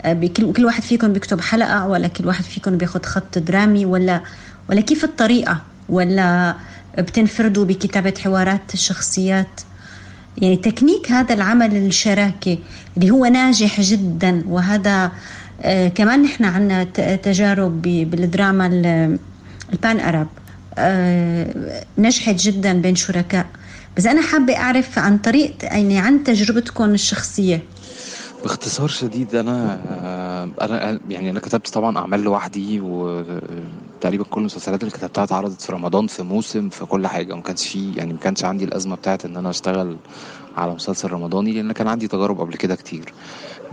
بكل 0.06 0.54
كل 0.54 0.66
واحد 0.66 0.84
فيكم 0.84 1.14
بيكتب 1.14 1.42
حلقة 1.42 1.88
ولا 1.88 2.08
كل 2.08 2.28
واحد 2.28 2.44
فيكم 2.44 2.78
بياخد 2.78 3.06
خط 3.06 3.38
درامي 3.38 3.86
ولا 3.86 4.22
ولا 4.70 4.82
كيف 4.82 5.04
الطريقة؟ 5.04 5.62
ولا 5.90 6.56
بتنفردوا 6.98 7.66
بكتابة 7.66 8.14
حوارات 8.24 8.74
الشخصيات؟ 8.74 9.62
يعني 10.38 10.56
تكنيك 10.58 11.12
هذا 11.12 11.34
العمل 11.34 11.76
الشراكي 11.78 12.60
اللي 12.98 13.10
هو 13.12 13.26
ناجح 13.26 13.82
جدا 13.82 14.44
وهذا 14.48 15.12
آه 15.62 15.88
كمان 15.88 16.22
نحن 16.24 16.88
ت- 16.94 17.20
تجارب 17.24 17.82
بالدراما 17.82 18.68
ال- 18.68 19.20
ال 19.74 19.80
pan 19.80 20.00
Arab. 20.00 20.28
آه 20.28 20.47
نجحت 21.98 22.36
جدا 22.36 22.82
بين 22.82 22.96
شركاء. 22.96 23.46
بس 23.98 24.06
أنا 24.06 24.22
حابة 24.22 24.58
أعرف 24.58 25.00
عن 25.00 25.18
طريقة 25.18 25.66
يعني 25.68 26.00
عن 26.00 26.24
تجربتكم 26.24 26.94
الشخصية. 26.94 27.64
باختصار 28.44 28.88
شديد 28.88 29.36
أنا 29.36 29.80
أنا 30.62 31.00
يعني 31.10 31.30
أنا 31.30 31.40
كتبت 31.40 31.68
طبعا 31.70 31.98
أعمال 31.98 32.20
لوحدي 32.24 32.80
وتقريبا 32.80 34.24
كل 34.24 34.40
المسلسلات 34.42 34.82
اللي 34.82 34.92
كتبتها 34.92 35.24
اتعرضت 35.24 35.62
في 35.62 35.72
رمضان 35.72 36.08
في 36.08 36.24
موسم 36.24 36.70
في 36.70 36.86
كل 36.86 37.08
حاجة. 37.08 37.34
وما 37.34 37.42
كانش 37.42 37.68
في 37.68 37.94
يعني 37.96 38.14
ما 38.14 38.20
كانش 38.20 38.44
عندي 38.46 38.64
الأزمة 38.66 38.96
بتاعت 38.96 39.26
إن 39.26 39.38
أنا 39.38 39.50
أشتغل 39.50 39.98
على 40.58 40.74
مسلسل 40.74 41.12
رمضاني 41.12 41.52
لأن 41.52 41.72
كان 41.72 41.88
عندي 41.88 42.08
تجارب 42.08 42.40
قبل 42.40 42.56
كده 42.56 42.76
كتير. 42.76 43.14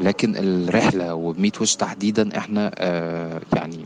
لكن 0.00 0.34
الرحلة 0.36 1.14
وبميت 1.14 1.60
وش 1.60 1.74
تحديدا 1.74 2.38
إحنا 2.38 2.70
آه 2.74 3.40
يعني 3.52 3.84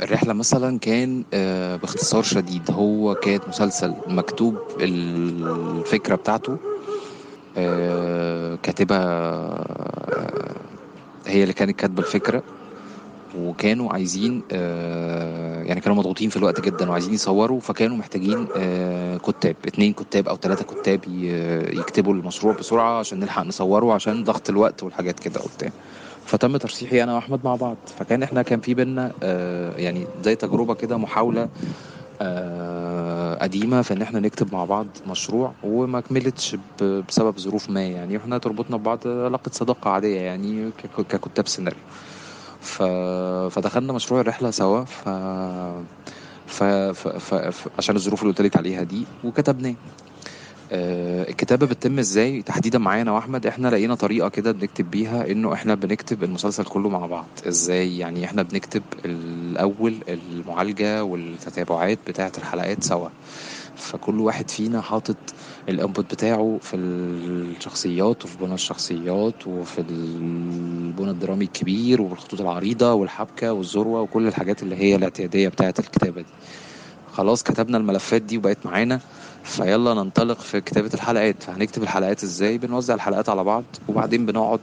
الرحلة 0.00 0.32
مثلا 0.32 0.78
كان 0.78 1.24
آه 1.34 1.76
باختصار 1.76 2.22
شديد 2.22 2.70
هو 2.70 3.14
كانت 3.14 3.48
مسلسل 3.48 3.94
مكتوب 4.06 4.56
الفكرة 4.80 6.14
بتاعته 6.14 6.58
آه 7.56 8.58
كاتبه 8.62 8.96
آه 8.96 10.54
هي 11.26 11.42
اللي 11.42 11.54
كانت 11.54 11.70
كاتبة 11.80 12.02
الفكرة 12.02 12.42
وكانوا 13.38 13.92
عايزين 13.92 14.42
يعني 15.66 15.80
كانوا 15.80 15.96
مضغوطين 15.96 16.30
في 16.30 16.36
الوقت 16.36 16.60
جدا 16.60 16.90
وعايزين 16.90 17.14
يصوروا 17.14 17.60
فكانوا 17.60 17.96
محتاجين 17.96 18.46
كتاب 19.18 19.56
اتنين 19.66 19.92
كتاب 19.92 20.28
أو 20.28 20.36
ثلاثة 20.36 20.64
كتاب 20.64 21.00
يكتبوا 21.72 22.14
المشروع 22.14 22.54
بسرعة 22.54 22.98
عشان 22.98 23.20
نلحق 23.20 23.42
نصوره 23.42 23.94
عشان 23.94 24.24
ضغط 24.24 24.50
الوقت 24.50 24.82
والحاجات 24.82 25.20
كده 25.20 25.40
وبتاع. 25.40 25.70
فتم 26.28 26.56
ترشيحي 26.56 27.02
أنا 27.02 27.14
وأحمد 27.14 27.44
مع 27.44 27.54
بعض. 27.56 27.76
فكان 27.98 28.22
إحنا 28.22 28.42
كان 28.42 28.60
في 28.60 28.74
بينا 28.74 29.12
آه، 29.22 29.76
يعني 29.76 30.06
زي 30.24 30.34
تجربة 30.34 30.74
كده 30.74 30.96
محاولة 30.96 31.48
آه، 32.20 33.34
قديمة 33.34 33.82
في 33.82 33.94
إن 33.94 34.02
إحنا 34.02 34.20
نكتب 34.20 34.52
مع 34.52 34.64
بعض 34.64 34.86
مشروع 35.06 35.52
وما 35.64 36.00
كملتش 36.00 36.56
بسبب 36.80 37.38
ظروف 37.38 37.70
ما 37.70 37.82
يعني. 37.82 38.16
إحنا 38.16 38.38
تربطنا 38.38 38.76
ببعض 38.76 38.98
علاقة 39.06 39.50
صداقة 39.52 39.90
عادية 39.90 40.20
يعني 40.20 40.70
ككتاب 40.98 41.48
سيناريو. 41.48 41.80
ف... 42.60 42.82
فدخلنا 43.54 43.92
مشروع 43.92 44.20
الرحلة 44.20 44.50
سوا. 44.50 44.84
ف... 44.84 45.08
ف... 46.46 46.62
ف... 46.64 47.34
ف... 47.34 47.68
عشان 47.78 47.96
الظروف 47.96 48.22
اللي 48.22 48.34
قلت 48.34 48.56
عليها 48.56 48.82
دي 48.82 49.04
وكتبناه. 49.24 49.74
آه، 50.72 51.28
الكتابة 51.30 51.66
بتتم 51.66 51.98
إزاي؟ 51.98 52.42
تحديدا 52.42 52.78
معايا 52.78 53.02
أنا 53.02 53.12
وأحمد. 53.12 53.46
إحنا 53.46 53.68
لقينا 53.68 53.94
طريقة 53.94 54.28
كده 54.28 54.52
بنكتب 54.52 54.90
بيها 54.90 55.30
إنه 55.30 55.52
إحنا 55.52 55.74
بنكتب 55.74 56.24
المسلسل 56.24 56.64
كله 56.64 56.88
مع 56.88 57.06
بعض. 57.06 57.26
إزاي؟ 57.48 57.98
يعني 57.98 58.24
إحنا 58.24 58.42
بنكتب 58.42 58.82
الأول 59.04 59.94
المعالجة 60.08 61.04
والتتابعات 61.04 61.98
بتاعة 62.08 62.32
الحلقات 62.38 62.84
سوا. 62.84 63.08
فكل 63.76 64.20
واحد 64.20 64.50
فينا 64.50 64.80
حاطط 64.80 65.16
الإنبوت 65.68 66.10
بتاعه 66.14 66.58
في 66.62 66.76
الشخصيات 66.76 68.24
وفي 68.24 68.38
بنى 68.38 68.54
الشخصيات 68.54 69.46
وفي 69.46 69.80
البنى 69.90 71.10
الدرامي 71.10 71.44
الكبير 71.44 72.02
والخطوط 72.02 72.40
العريضة 72.40 72.92
والحبكة 72.92 73.52
والذروة 73.52 74.00
وكل 74.00 74.26
الحاجات 74.26 74.62
اللي 74.62 74.76
هي 74.76 74.96
الاعتيادية 74.96 75.48
بتاعة 75.48 75.74
الكتابة 75.78 76.20
دي. 76.20 76.26
خلاص 77.12 77.42
كتبنا 77.42 77.78
الملفات 77.78 78.22
دي 78.22 78.38
وبقت 78.38 78.66
معانا. 78.66 79.00
فيلا 79.48 79.94
ننطلق 79.94 80.40
في 80.40 80.60
كتابة 80.60 80.90
الحلقات. 80.94 81.42
فهنكتب 81.42 81.82
الحلقات 81.82 82.22
إزاي؟ 82.24 82.58
بنوزع 82.58 82.94
الحلقات 82.94 83.28
على 83.28 83.44
بعض 83.44 83.64
وبعدين 83.88 84.26
بنقعد 84.26 84.60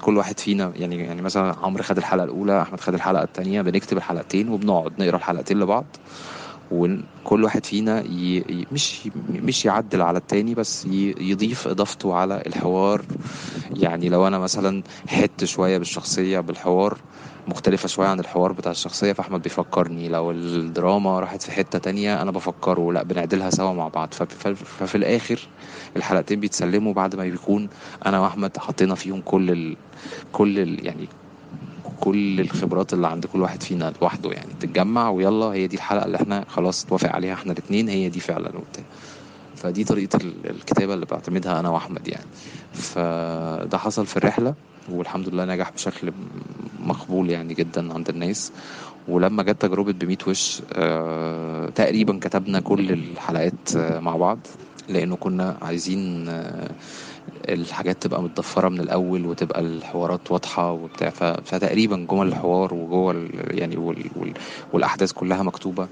كل 0.00 0.16
واحد 0.16 0.40
فينا 0.40 0.72
يعني 0.76 0.96
يعني 0.96 1.22
مثلا 1.22 1.54
عمرو 1.62 1.82
خد 1.82 1.96
الحلقة 1.96 2.24
الأولى 2.24 2.62
أحمد 2.62 2.80
خد 2.80 2.94
الحلقة 2.94 3.22
التانية 3.22 3.62
بنكتب 3.62 3.96
الحلقتين 3.96 4.48
وبنقعد 4.48 4.92
نقرأ 4.98 5.16
الحلقتين 5.16 5.60
لبعض. 5.60 5.84
وكل 6.70 7.44
واحد 7.44 7.66
فينا 7.66 8.02
ي... 8.06 8.66
مش 8.70 9.08
مش 9.28 9.64
يعدل 9.64 10.02
على 10.02 10.18
التاني 10.18 10.54
بس 10.54 10.84
ي... 10.86 11.14
يضيف 11.20 11.68
إضافته 11.68 12.14
على 12.14 12.42
الحوار. 12.46 13.04
يعني 13.70 14.08
لو 14.08 14.26
أنا 14.26 14.38
مثلا 14.38 14.82
حت 15.08 15.44
شوية 15.44 15.78
بالشخصية 15.78 16.40
بالحوار 16.40 16.98
مختلفة 17.46 17.88
شوية 17.88 18.08
عن 18.08 18.20
الحوار 18.20 18.52
بتاع 18.52 18.72
الشخصية 18.72 19.12
فأحمد 19.12 19.42
بيفكرني. 19.42 20.08
لو 20.08 20.30
الدراما 20.30 21.20
راحت 21.20 21.42
في 21.42 21.52
حتة 21.52 21.78
تانية 21.78 22.22
أنا 22.22 22.30
بفكره. 22.30 22.92
لا 22.92 23.02
بنعدلها 23.02 23.50
سوا 23.50 23.72
مع 23.72 23.88
بعض. 23.88 24.14
ففي, 24.14 24.54
ففي 24.54 24.94
الآخر 24.94 25.48
الحلقتين 25.96 26.40
بيتسلموا 26.40 26.92
بعد 26.92 27.16
ما 27.16 27.22
بيكون 27.24 27.68
أنا 28.06 28.20
وأحمد 28.20 28.58
حطينا 28.58 28.94
فيهم 28.94 29.22
كل 29.22 29.50
ال... 29.50 29.76
كل 30.32 30.58
ال... 30.58 30.86
يعني 30.86 31.08
كل 32.00 32.40
الخبرات 32.40 32.92
اللي 32.92 33.08
عند 33.08 33.26
كل 33.26 33.40
واحد 33.40 33.62
فينا 33.62 33.92
لوحده 34.02 34.30
يعني. 34.30 34.50
تتجمع 34.60 35.10
ويلا 35.10 35.46
هي 35.46 35.66
دي 35.66 35.76
الحلقة 35.76 36.06
اللي 36.06 36.16
إحنا 36.16 36.44
خلاص 36.48 36.84
اتوافق 36.84 37.12
عليها 37.12 37.34
إحنا 37.34 37.52
الاتنين 37.52 37.88
هي 37.88 38.08
دي 38.08 38.20
فعلا 38.20 38.48
وبتاع. 38.48 38.84
فدي 39.56 39.84
طريقة 39.84 40.16
ال- 40.16 40.50
الكتابة 40.50 40.94
اللي 40.94 41.06
بعتمدها 41.06 41.60
أنا 41.60 41.68
وأحمد 41.68 42.08
يعني. 42.08 42.26
فده 42.72 43.78
حصل 43.78 44.06
في 44.06 44.16
الرحلة 44.16 44.54
والحمد 44.90 45.28
لله 45.28 45.44
نجح 45.44 45.70
بشكل 45.70 46.12
مقبول 46.80 47.30
يعني 47.30 47.54
جدا 47.54 47.94
عند 47.94 48.08
الناس. 48.08 48.52
ولما 49.08 49.42
جت 49.42 49.62
تجربة 49.62 49.92
بميت 49.92 50.28
وش 50.28 50.62
آه 50.72 51.68
تقريبا 51.68 52.18
كتبنا 52.22 52.60
كل 52.60 52.92
الحلقات 52.92 53.76
آه 53.76 54.00
مع 54.00 54.16
بعض 54.16 54.38
لأنه 54.88 55.16
كنا 55.16 55.56
عايزين 55.62 56.28
آه 56.28 56.70
الحاجات 57.48 58.02
تبقى 58.02 58.22
متضفرة 58.22 58.68
من 58.68 58.80
الأول 58.80 59.26
وتبقى 59.26 59.60
الحوارات 59.60 60.30
واضحة 60.32 60.72
وبتاع 60.72 61.10
فتقريبا 61.44 62.06
جمل 62.10 62.26
الحوار 62.28 62.74
وجوه 62.74 63.28
يعني 63.34 63.76
وال 63.76 64.10
وال 64.16 64.32
والأحداث 64.72 65.12
كلها 65.12 65.42
مكتوبة 65.42 65.88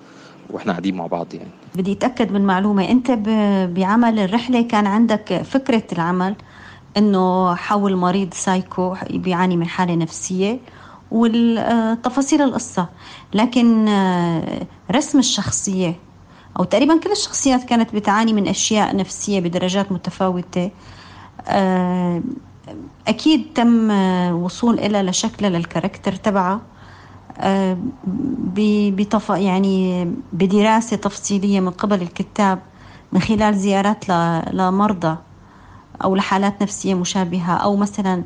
وإحنا 0.51 0.73
قاعدين 0.73 0.97
مع 0.97 1.07
بعض 1.07 1.27
يعني. 1.35 1.51
بدي 1.75 1.93
أتأكد 1.93 2.33
من 2.33 2.41
معلومة 2.47 2.89
أنت 2.91 3.11
ب- 3.11 3.75
بعمل 3.75 4.19
الرحلة 4.19 4.63
كان 4.63 4.87
عندك 4.87 5.43
فكرة 5.43 5.83
العمل 5.93 6.35
أنه 6.97 7.55
حول 7.55 7.97
مريض 7.97 8.35
سايكو 8.35 8.95
بيعاني 9.11 9.57
من 9.57 9.67
حالة 9.67 9.95
نفسية 9.95 10.59
وتفاصيل 11.11 12.43
القصة 12.43 12.89
لكن 13.35 13.85
رسم 14.91 15.19
الشخصية 15.19 15.95
أو 16.59 16.65
تقريبا 16.65 16.99
كل 17.01 17.13
الشخصيات 17.13 17.65
كانت 17.65 17.95
بتعاني 17.95 18.33
من 18.33 18.49
أشياء 18.49 18.97
نفسية 18.97 19.41
بدرجات 19.41 19.93
متفاوتة. 19.93 20.65
آه، 20.65 20.71
أكيد 23.09 23.47
تم 23.55 23.91
آه، 23.91 24.35
وصول 24.35 24.79
إلى 24.79 25.03
لشكلها 25.03 25.51
للكاركتر 25.51 26.13
تبعها 26.13 26.61
آه، 27.39 27.77
ب- 28.37 28.97
بتف... 28.97 29.31
يعني 29.31 30.05
بدراسة 30.33 30.97
تفصيلية 30.97 31.61
من 31.61 31.71
قبل 31.71 32.03
الكتاب 32.03 32.59
من 33.13 33.21
خلال 33.21 33.55
زيارات. 33.55 34.05
لمرضى 34.53 35.17
أو 36.05 36.17
لحالات 36.17 36.63
نفسية 36.63 36.95
مشابهة 36.95 37.53
أو 37.57 37.77
مثلا 37.77 38.23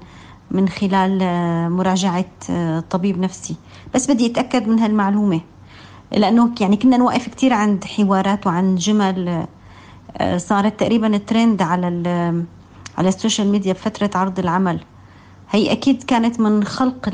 من 0.51 0.69
خلال 0.69 1.19
آه، 1.23 1.69
مراجعة 1.69 2.25
آه، 2.51 2.81
طبيب 2.91 3.19
نفسي 3.21 3.57
بس 3.95 4.11
بدي 4.11 4.27
أتأكد 4.27 4.69
من 4.69 4.79
هالمعلومة 4.79 5.41
لأنه 6.13 6.51
يعني 6.61 6.77
كنا 6.77 6.97
نوقف 6.97 7.29
كتير 7.29 7.53
عند 7.53 7.85
حوارات 7.85 8.47
وعن 8.47 8.75
جمل 8.77 9.47
آه، 10.19 10.37
صارت 10.37 10.81
تقريبا 10.81 11.17
ترند 11.17 11.63
على 11.63 11.89
ال- 11.89 12.45
على 12.99 13.09
ال 13.09 13.14
social 13.14 13.49
media 13.49 13.73
بفترة 13.73 14.11
عرض 14.15 14.39
العمل. 14.39 14.81
هي 15.51 15.73
أكيد 15.73 16.03
كانت 16.03 16.41
من 16.41 16.65
خلق 16.65 17.09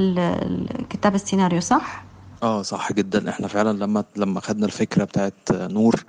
كتاب 0.90 1.14
السيناريو 1.14 1.60
صح؟ 1.60 2.04
آه 2.42 2.62
صح 2.62 2.92
جدا. 2.92 3.30
إحنا 3.30 3.48
فعلا 3.48 3.84
لما 3.84 4.04
لما 4.16 4.40
خدنا 4.40 4.66
الفكرة 4.66 5.04
بتاعت 5.04 5.34
نور 5.52 6.04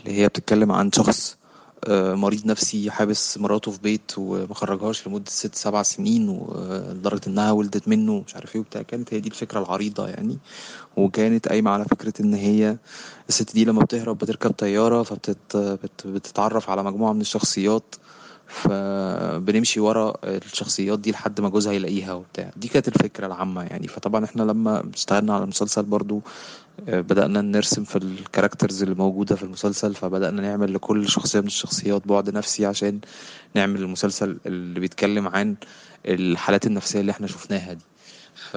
اللي 0.00 0.18
هي 0.18 0.28
بتتكلم 0.28 0.72
عن 0.72 0.92
شخص 0.92 1.36
آه، 1.84 2.14
مريض 2.14 2.46
نفسي 2.46 2.90
حابس 2.90 3.38
مراته 3.38 3.70
في 3.70 3.78
بيت 3.80 4.12
وما 4.18 4.54
خرجهاش 4.54 5.08
لمدة 5.08 5.24
ست 5.30 5.54
سبع 5.54 5.82
سنين 5.82 6.28
ولدرجة 6.28 7.20
إنها 7.26 7.52
ولدت 7.52 7.88
منه 7.88 8.22
مش 8.26 8.34
عارف 8.34 8.54
إيه 8.54 8.60
وبتاع. 8.60 8.82
كانت 8.82 9.14
هي 9.14 9.20
دي 9.20 9.28
الفكرة 9.28 9.60
العريضة 9.60 10.08
يعني. 10.08 10.38
وكانت 10.96 11.48
قايمة 11.48 11.70
على 11.70 11.84
فكرة 11.84 12.12
إن 12.20 12.34
هي 12.34 12.76
الست 13.28 13.54
دي 13.54 13.64
لما 13.64 13.82
بتهرب 13.82 14.18
بتركب 14.18 14.50
طيارة 14.50 15.02
فبتتعرف 15.02 16.70
على 16.70 16.82
مجموعة 16.82 17.12
من 17.12 17.20
الشخصيات. 17.20 17.94
فبنمشي 18.50 19.80
ورا 19.80 20.14
الشخصيات 20.24 20.98
دي 20.98 21.10
لحد 21.10 21.40
ما 21.40 21.48
جوزها 21.48 21.72
يلاقيها 21.72 22.12
وبتاع. 22.12 22.50
دي 22.56 22.68
كانت 22.68 22.88
الفكرة 22.88 23.26
العامة 23.26 23.62
يعني. 23.62 23.88
فطبعا 23.88 24.24
إحنا 24.24 24.42
لما 24.42 24.84
اشتغلنا 24.94 25.34
على 25.34 25.42
المسلسل 25.44 25.82
برضو 25.82 26.22
آه، 26.88 27.00
بدأنا 27.00 27.40
نرسم 27.40 27.84
في 27.84 27.96
الكاركترز 27.96 28.82
اللي 28.82 28.94
موجودة 28.94 29.36
في 29.36 29.42
المسلسل 29.42 29.94
فبدأنا 29.94 30.42
نعمل 30.42 30.74
لكل 30.74 31.08
شخصية 31.08 31.40
من 31.40 31.46
الشخصيات 31.46 32.06
بعد 32.08 32.30
نفسي 32.30 32.66
عشان 32.66 33.00
نعمل 33.54 33.80
المسلسل 33.82 34.38
اللي 34.46 34.80
بيتكلم 34.80 35.28
عن 35.28 35.54
الحالات 36.06 36.66
النفسية 36.66 37.00
اللي 37.00 37.12
إحنا 37.12 37.26
شفناها 37.26 37.72
دي. 37.72 37.84
ف... 38.40 38.56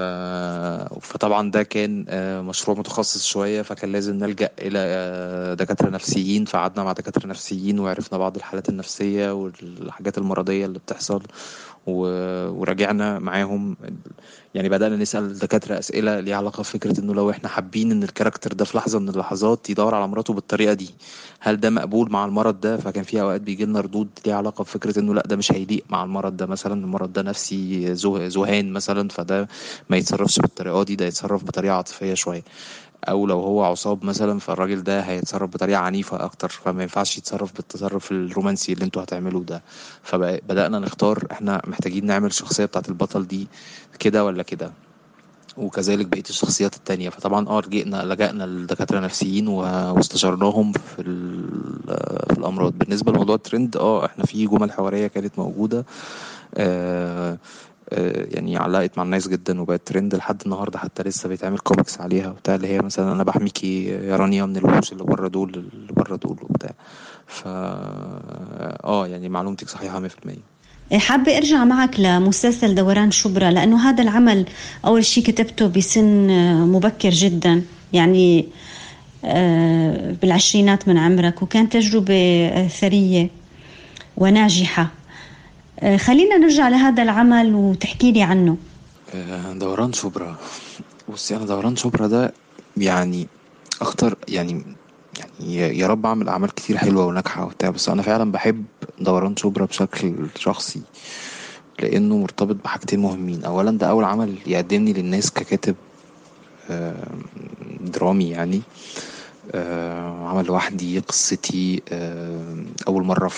فطبعا 1.01 1.51
ده 1.51 1.63
كان 1.63 2.05
آه، 2.09 2.41
مشروع 2.41 2.77
متخصص 2.79 3.25
شوية 3.25 3.61
فكان 3.61 3.91
لازم 3.91 4.15
نلجأ 4.17 4.49
إلى 4.59 4.79
آه، 4.79 5.53
دكاترة 5.53 5.89
نفسيين 5.89 6.45
فقعدنا 6.45 6.83
مع 6.83 6.91
دكاترة 6.91 7.27
نفسيين 7.27 7.79
وعرفنا 7.79 8.17
بعض 8.17 8.35
الحالات 8.35 8.69
النفسية 8.69 9.31
والحاجات 9.33 10.17
المرضية 10.17 10.65
اللي 10.65 10.79
بتحصل 10.79 11.23
و... 11.87 11.93
وراجعنا 12.49 13.19
معاهم 13.19 13.77
يعني 14.53 14.69
بدأنا 14.69 14.95
نسأل 14.95 15.39
دكاترة 15.39 15.79
أسئلة 15.79 16.19
ليها 16.19 16.35
علاقة 16.37 16.61
بفكرة 16.61 16.99
إنه 16.99 17.13
لو 17.13 17.29
إحنا 17.29 17.49
حابين 17.49 17.91
إن 17.91 18.03
الكاركتر 18.03 18.53
ده 18.53 18.65
في 18.65 18.77
لحظة 18.77 18.99
من 18.99 19.09
اللحظات 19.09 19.69
يدور 19.69 19.95
على 19.95 20.07
مراته 20.07 20.33
بالطريقة 20.33 20.73
دي 20.73 20.89
هل 21.39 21.59
ده 21.59 21.69
مقبول 21.69 22.11
مع 22.11 22.25
المرض 22.25 22.59
ده؟ 22.61 22.77
فكان 22.77 23.03
في 23.03 23.21
أوقات 23.21 23.41
بيجي 23.41 23.65
لنا 23.65 23.79
ردود 23.79 24.09
ليها 24.25 24.35
علاقة 24.35 24.63
بفكرة 24.63 24.99
إنه 24.99 25.13
لأ 25.13 25.23
ده 25.25 25.35
مش 25.35 25.51
هيليق 25.51 25.83
مع 25.89 26.03
المرض 26.03 26.37
ده 26.37 26.45
مثلا 26.45 26.73
المرض 26.73 27.13
ده 27.13 27.21
نفسي 27.21 27.85
ذهان 27.93 28.71
مثلا 28.73 29.09
فده 29.09 29.47
ما 29.89 29.97
يتصرفش 29.97 30.39
بالطريقة 30.39 30.83
دي 30.83 30.95
ده 30.95 31.05
يتصرف 31.05 31.43
بطريقة 31.43 31.73
عاطفية 31.75 32.13
شوية. 32.13 32.43
أو 33.03 33.27
لو 33.27 33.39
هو 33.41 33.63
عصاب 33.63 34.05
مثلا 34.05 34.39
فالراجل 34.39 34.83
ده 34.83 34.99
هيتصرف 35.01 35.49
بطريقة 35.49 35.79
عنيفة 35.79 36.23
أكتر. 36.25 36.49
فما 36.49 36.81
ينفعش 36.83 37.17
يتصرف 37.17 37.53
بالتصرف 37.53 38.11
الرومانسي 38.11 38.73
اللي 38.73 38.85
أنتوا 38.85 39.03
هتعملوه 39.03 39.43
ده. 39.43 39.61
فبدأنا 40.03 40.79
نختار 40.79 41.27
إحنا 41.31 41.61
محتاجين 41.67 42.05
نعمل 42.05 42.27
الشخصية 42.27 42.65
بتاعت 42.65 42.89
البطل 42.89 43.27
دي 43.27 43.47
كده 43.99 44.25
ولا 44.25 44.43
كده. 44.43 44.71
وكذلك 45.57 46.05
بقية 46.05 46.23
الشخصيات 46.29 46.75
التانية. 46.75 47.09
فطبعا 47.09 47.47
آه 47.47 47.61
لجئنا 47.61 48.03
لجأنا 48.03 48.43
لدكاتره 48.43 48.99
نفسيين 48.99 49.47
واستشرناهم 49.47 50.71
في 50.71 51.03
في 52.29 52.37
الأمراض. 52.37 52.73
بالنسبة 52.77 53.11
لموضوع 53.11 53.35
الترند 53.35 53.77
آه 53.77 54.05
إحنا 54.05 54.25
في 54.25 54.45
جمل 54.47 54.71
حوارية 54.71 55.07
كانت 55.07 55.39
موجودة. 55.39 55.85
آه، 56.55 57.37
يعني 57.91 58.57
علقت 58.57 58.97
مع 58.97 59.03
الناس 59.03 59.27
جدا 59.27 59.61
وبقت 59.61 59.81
ترند 59.85 60.15
لحد 60.15 60.41
النهارده 60.45 60.79
حتى 60.79 61.03
لسه 61.03 61.29
بيتعمل 61.29 61.59
كوميكس 61.59 62.01
عليها 62.01 62.29
وبتاع 62.29 62.55
اللي 62.55 62.67
هي 62.67 62.79
مثلا 62.79 63.11
أنا 63.11 63.23
بحميكي 63.23 63.85
يا 63.85 64.15
رانيا 64.15 64.45
من 64.45 64.57
الوحوش 64.57 64.91
اللي 64.91 65.03
بره 65.03 65.27
دول 65.27 65.49
اللي 65.73 65.93
بره 65.93 66.15
دول 66.15 66.37
وبتاع. 66.41 66.71
ف 67.27 67.43
آه 67.47 69.07
يعني 69.07 69.29
معلومتك 69.29 69.69
صحيحة 69.69 70.07
100% 70.07 70.09
حابة 70.97 71.37
أرجع 71.37 71.63
معك 71.63 71.99
لمسلسل 71.99 72.75
دوران 72.75 73.11
شبرا 73.11 73.51
لأنه 73.51 73.89
هذا 73.89 74.03
العمل 74.03 74.45
أول 74.85 75.05
شيء 75.05 75.23
كتبته 75.23 75.67
بسن 75.67 76.27
مبكر 76.67 77.09
جدا. 77.09 77.63
يعني 77.93 78.47
آه، 79.25 80.15
بالعشرينات 80.21 80.87
من 80.87 80.97
عمرك 80.97 81.41
وكان 81.41 81.69
تجربة 81.69 82.47
آه، 82.47 82.67
ثرية 82.67 83.29
وناجحة. 84.17 84.81
آه، 84.81 85.02
خلينا 85.97 86.38
نرجع 86.38 86.69
لهذا 86.69 87.03
العمل 87.03 87.55
وتحكي 87.55 88.12
لي 88.12 88.23
عنه. 88.23 88.57
آه، 89.15 89.53
دوران 89.53 89.93
شبرا 89.93 90.36
بصي 91.09 91.36
أنا 91.36 91.45
دوران 91.45 91.75
شبرا 91.75 92.07
ده 92.07 92.33
يعني 92.77 93.27
أكتر 93.81 94.15
يعني 94.27 94.63
يعني 95.19 95.77
يا- 95.79 95.88
رب 95.88 96.05
أعمل 96.05 96.29
أعمال 96.29 96.53
كتير 96.53 96.77
حلوة 96.77 97.05
وناجحة 97.05 97.45
وبتاع 97.45 97.69
بس 97.69 97.89
أنا 97.89 98.01
فعلا 98.01 98.31
بحب 98.31 98.65
دوران 98.99 99.36
شبرا 99.38 99.65
بشكل 99.65 100.13
شخصي 100.38 100.81
لأنه 101.79 102.17
مرتبط 102.17 102.55
بحاجتين 102.63 102.99
مهمين. 102.99 103.43
اولا 103.45 103.71
ده 103.77 103.88
أول 103.89 104.03
عمل 104.03 104.36
يقدمني 104.47 104.93
للناس 104.93 105.31
ككاتب 105.31 105.75
آه، 106.69 107.07
درامي 107.81 108.29
يعني 108.29 108.62
آه، 109.51 110.27
عمل 110.29 110.45
لوحدي 110.45 110.99
قصتي 110.99 111.81
آه، 111.91 112.55
أول 112.88 113.03
مرة 113.03 113.31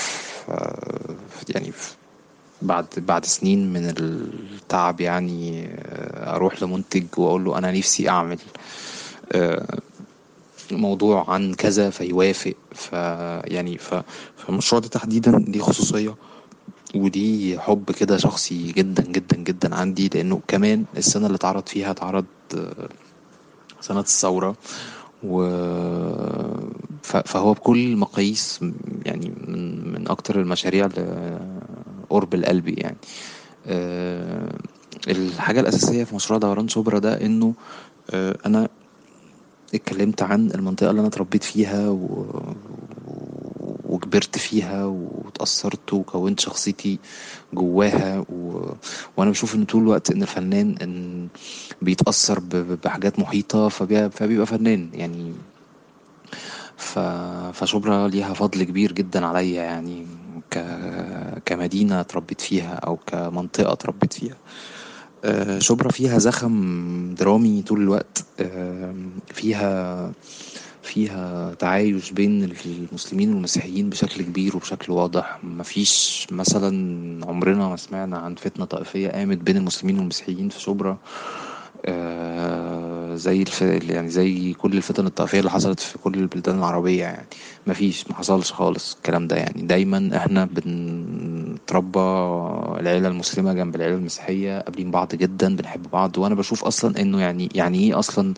آه، 0.49 1.15
في- 1.29 1.45
يعني 1.55 1.71
في 1.71 1.91
بعد 2.67 2.85
بعد 2.97 3.25
سنين 3.25 3.73
من 3.73 3.93
التعب 3.99 5.01
يعني 5.01 5.65
آه، 5.67 6.35
أروح 6.35 6.63
لمنتج 6.63 7.03
وأقول 7.17 7.45
له 7.45 7.57
أنا 7.57 7.71
نفسي 7.71 8.09
أعمل 8.09 8.39
آه، 9.31 9.79
موضوع 10.71 11.29
عن 11.29 11.53
كذا 11.53 11.89
فيوافق. 11.89 12.53
ف 12.75 12.93
يعني 13.51 13.77
ف 13.77 13.93
فالمشروع 14.37 14.81
ده 14.81 14.87
تحديدا 14.87 15.45
ليه 15.47 15.59
خصوصية 15.61 16.15
ودي 16.95 17.59
حب 17.59 17.91
كده 17.91 18.17
شخصي 18.17 18.71
جدا 18.71 19.03
جدا 19.03 19.37
جدا 19.37 19.75
عندي 19.75 20.09
لأنه 20.13 20.41
كمان 20.47 20.85
السنة 20.97 21.25
اللي 21.27 21.35
اتعرض 21.35 21.67
فيها 21.67 21.91
اتعرض 21.91 22.25
آه، 22.57 22.89
سنة 23.81 23.99
الثورة. 23.99 24.55
و 25.23 25.41
فهو 27.03 27.53
بكل 27.53 27.77
المقاييس 27.85 28.63
م- 28.63 28.73
يعني 29.05 29.33
من 29.47 29.93
من 29.93 30.07
أكتر 30.07 30.39
المشاريع 30.41 30.85
اللي 30.85 31.39
قرب 32.15 32.33
القلب 32.33 32.67
يعني 32.67 32.97
آه، 33.67 34.55
الحاجة 35.07 35.59
الأساسية 35.59 36.03
في 36.03 36.15
مشروع 36.15 36.39
دوران 36.39 36.67
شبرا 36.67 36.99
ده 36.99 37.21
إنه 37.25 37.53
آه، 38.09 38.37
أنا 38.45 38.67
اتكلمت 39.73 40.21
عن 40.21 40.51
المنطقة 40.51 40.89
اللي 40.89 40.99
أنا 40.99 41.07
اتربيت 41.07 41.43
فيها 41.43 41.89
و... 41.89 42.25
وكبرت 43.89 44.37
فيها 44.37 44.85
واتأثرت 44.85 45.93
وكونت 45.93 46.39
شخصيتي 46.39 46.99
جواها 47.53 48.19
و... 48.29 48.65
وأنا 49.17 49.31
بشوف 49.31 49.55
إن 49.55 49.65
طول 49.65 49.81
الوقت 49.83 50.11
إن 50.11 50.21
الفنان 50.21 50.75
إن 50.81 51.27
بيتأثر. 51.81 52.39
ب- 52.39 52.77
بحاجات 52.83 53.19
محيطة 53.19 53.67
فبي... 53.69 54.09
فبيبقى 54.09 54.45
فنان 54.45 54.89
يعني 54.93 55.33
ف... 56.77 56.99
فشبرا 57.53 58.07
ليها 58.07 58.33
فضل 58.33 58.63
كبير 58.63 58.91
جدا 58.91 59.25
عليا 59.25 59.63
يعني 59.63 60.05
ك... 60.51 60.65
كمدينة 61.45 61.99
اتربيت 61.99 62.41
فيها 62.41 62.73
أو 62.75 62.95
كمنطقة 63.07 63.73
اتربيت 63.73 64.13
فيها. 64.13 64.35
آه، 65.25 65.59
شبرا 65.59 65.91
فيها 65.91 66.17
زخم 66.17 67.15
درامي 67.19 67.61
طول 67.61 67.81
الوقت. 67.81 68.25
فيها 69.33 70.11
فيها 70.83 71.53
تعايش 71.53 72.11
بين 72.11 72.51
المسلمين 72.65 73.33
والمسيحيين 73.33 73.89
بشكل 73.89 74.21
كبير 74.21 74.55
وبشكل 74.55 74.91
واضح. 74.91 75.39
مفيش 75.43 76.27
مثلا 76.31 77.25
عمرنا 77.25 77.67
ما 77.67 77.75
سمعنا 77.75 78.17
عن 78.17 78.35
فتنة 78.35 78.65
طائفية 78.65 79.09
قامت 79.09 79.37
بين 79.37 79.57
المسلمين 79.57 79.99
والمسيحيين 79.99 80.49
في 80.49 80.61
شبرا. 80.61 80.97
آه، 81.85 82.94
زي 83.15 83.41
الف... 83.41 83.61
يعني 83.61 84.09
زي 84.09 84.53
كل 84.53 84.73
الفتن 84.77 85.05
الطائفية 85.05 85.39
اللي 85.39 85.51
حصلت 85.51 85.79
في 85.79 85.97
كل 85.97 86.13
البلدان 86.13 86.57
العربية 86.59 87.01
يعني. 87.03 87.25
مفيش 87.67 88.07
ما 88.09 88.15
حصلش 88.15 88.51
خالص 88.51 88.95
الكلام 88.95 89.27
ده 89.27 89.35
يعني. 89.35 89.61
دايما 89.61 90.17
إحنا 90.17 90.45
بنتربى 90.45 91.99
العيلة 92.79 93.07
المسلمة 93.07 93.53
جنب 93.53 93.75
العيلة 93.75 93.95
المسيحية 93.95 94.59
قابلين 94.59 94.91
بعض 94.91 95.15
جدا 95.15 95.55
بنحب 95.55 95.83
بعض. 95.93 96.17
وأنا 96.17 96.35
بشوف 96.35 96.63
أصلا 96.63 97.01
إنه 97.01 97.21
يعني 97.21 97.49
يعني 97.55 97.79
إيه 97.79 97.99
أصلا 97.99 98.33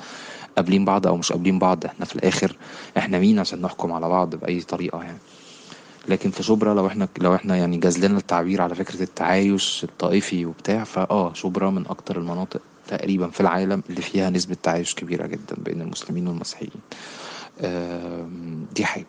قابلين 0.56 0.86
بعض 0.86 1.08
أو 1.08 1.18
مش 1.18 1.32
قابلين 1.32 1.60
بعض؟ 1.60 1.86
إحنا 1.86 2.06
في 2.06 2.16
الآخر 2.16 2.56
إحنا 2.98 3.20
مين 3.20 3.40
عشان 3.40 3.62
نحكم 3.62 3.92
على 3.92 4.10
بعض 4.10 4.36
بأي 4.36 4.62
طريقة 4.62 5.04
يعني؟ 5.04 5.18
لكن 6.08 6.32
في 6.32 6.44
شبرا 6.44 6.74
لو 6.74 6.88
إحنا 6.88 7.08
لو 7.20 7.36
إحنا 7.36 7.56
يعني 7.56 7.78
جاز 7.78 8.06
لنا 8.06 8.18
التعبير 8.18 8.62
على 8.62 8.76
فكرة 8.76 9.04
التعايش 9.04 9.84
الطائفي 9.84 10.46
وبتاع 10.46 10.84
فآه 10.84 11.34
شبرا 11.34 11.70
من 11.70 11.88
أكتر 11.88 12.18
المناطق. 12.18 12.62
تقريبا 12.88 13.28
في 13.30 13.40
العالم 13.42 13.84
اللي 13.90 14.02
فيها 14.02 14.30
نسبة 14.30 14.58
تعايش 14.64 14.96
كبيرة 14.96 15.26
جدا 15.26 15.56
بين 15.58 15.82
المسلمين 15.82 16.28
والمسيحيين. 16.28 16.82
دي 18.76 18.86
حاجة. 18.86 19.06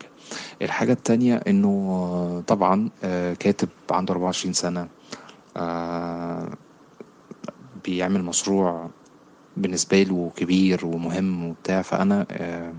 الحاجة 0.62 0.92
التانية 0.92 1.36
إنه 1.36 2.42
طبعا 2.46 2.90
آه، 3.04 3.34
كاتب 3.34 3.68
عنده 3.90 4.12
24 4.14 4.52
سنة 4.52 4.88
آه، 5.56 6.48
بيعمل 7.84 8.22
مشروع 8.24 8.90
بالنسبة 9.56 10.02
له 10.02 10.30
كبير 10.36 10.86
ومهم 10.86 11.44
وبتاع. 11.48 11.82
فأنا 11.82 12.26
آه، 12.30 12.72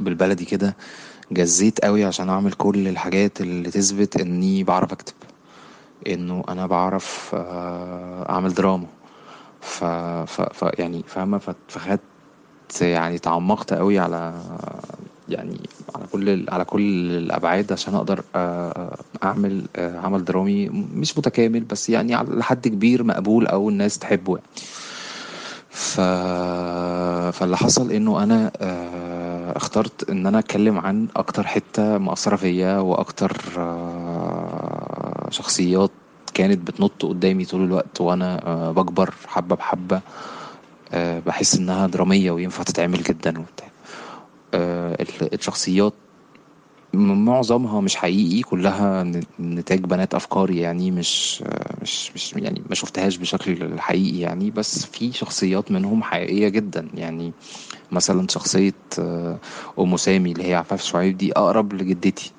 بالبلدي 0.00 0.44
كده 0.44 0.76
جزيت 1.32 1.84
قوي 1.84 2.04
عشان 2.04 2.28
أعمل 2.28 2.52
كل 2.52 2.88
الحاجات 2.88 3.40
اللي 3.40 3.70
تثبت 3.70 4.20
إني 4.20 4.64
بعرف 4.64 4.92
أكتب. 4.92 5.14
إنه 6.06 6.44
أنا 6.48 6.66
بعرف 6.66 7.30
أعمل 8.28 8.54
دراما. 8.54 8.86
ف, 9.62 9.84
ف, 10.26 10.40
ف 10.40 10.78
يعني 10.78 11.02
فاهمة؟ 11.06 11.38
ف- 11.38 11.50
فخدت 11.68 12.00
يعني 12.82 13.18
تعمقت 13.18 13.72
قوي 13.72 13.98
على 13.98 14.34
يعني 15.28 15.60
على 15.94 16.06
كل 16.12 16.46
على 16.50 16.64
كل 16.64 17.10
الأبعاد 17.10 17.72
عشان 17.72 17.94
أقدر 17.94 18.22
آه، 18.34 18.96
أعمل 19.24 19.62
آه، 19.76 19.98
عمل 19.98 20.24
درامي 20.24 20.68
مش 20.68 21.18
متكامل 21.18 21.60
بس 21.60 21.90
يعني 21.90 22.16
لحد 22.16 22.68
كبير 22.68 23.02
مقبول 23.04 23.46
أو 23.46 23.68
الناس 23.68 23.98
تحبه 23.98 24.36
يعني. 24.36 24.48
ف... 25.70 26.00
فاللي 27.38 27.56
حصل 27.56 27.90
إنه 27.92 28.22
أنا 28.22 28.50
آه، 28.60 29.56
اخترت 29.56 30.10
إن 30.10 30.26
أنا 30.26 30.38
أتكلم 30.38 30.78
عن 30.78 31.08
أكتر 31.16 31.46
حتة 31.46 31.98
مأثرة 31.98 32.36
فيا 32.36 32.78
وأكتر 32.78 33.32
شخصيات 35.30 35.90
كانت 36.34 36.58
بتنط 36.66 37.04
قدامي 37.04 37.44
طول 37.44 37.64
الوقت 37.64 38.00
وأنا 38.00 38.46
آه، 38.46 38.72
بكبر 38.72 39.14
حبة 39.26 39.56
بحبة 39.56 40.00
آه، 40.92 41.18
بحس 41.26 41.54
إنها 41.56 41.86
درامية 41.86 42.30
وينفع 42.30 42.62
تتعمل 42.62 43.02
جدا 43.02 43.38
وبتاع. 43.38 43.68
آه، 44.54 44.94
ال- 45.02 45.34
الشخصيات 45.34 45.92
معظمها 46.94 47.80
مش 47.80 47.96
حقيقي 47.96 48.42
كلها 48.42 49.04
نتاج 49.40 49.80
بنات 49.80 50.14
افكاري 50.14 50.58
يعني 50.58 50.90
مش 50.90 51.42
مش 51.82 52.12
مش 52.14 52.32
يعني 52.32 52.62
ما 52.68 52.74
شفتهاش 52.74 53.16
بشكل 53.16 53.80
حقيقي 53.80 54.18
يعني 54.20 54.50
بس 54.50 54.86
في 54.86 55.12
شخصيات 55.12 55.70
منهم 55.72 56.02
حقيقية 56.02 56.48
جدا. 56.48 56.88
يعني 56.94 57.32
مثلا 57.92 58.26
شخصية 58.30 58.74
آه، 58.98 59.38
أم 59.78 59.96
سامي 59.96 60.32
اللي 60.32 60.44
هي 60.48 60.54
عفاف 60.54 60.82
شعيب 60.82 61.16
دي 61.18 61.32
أقرب 61.32 61.72
لجدتي 61.72 62.32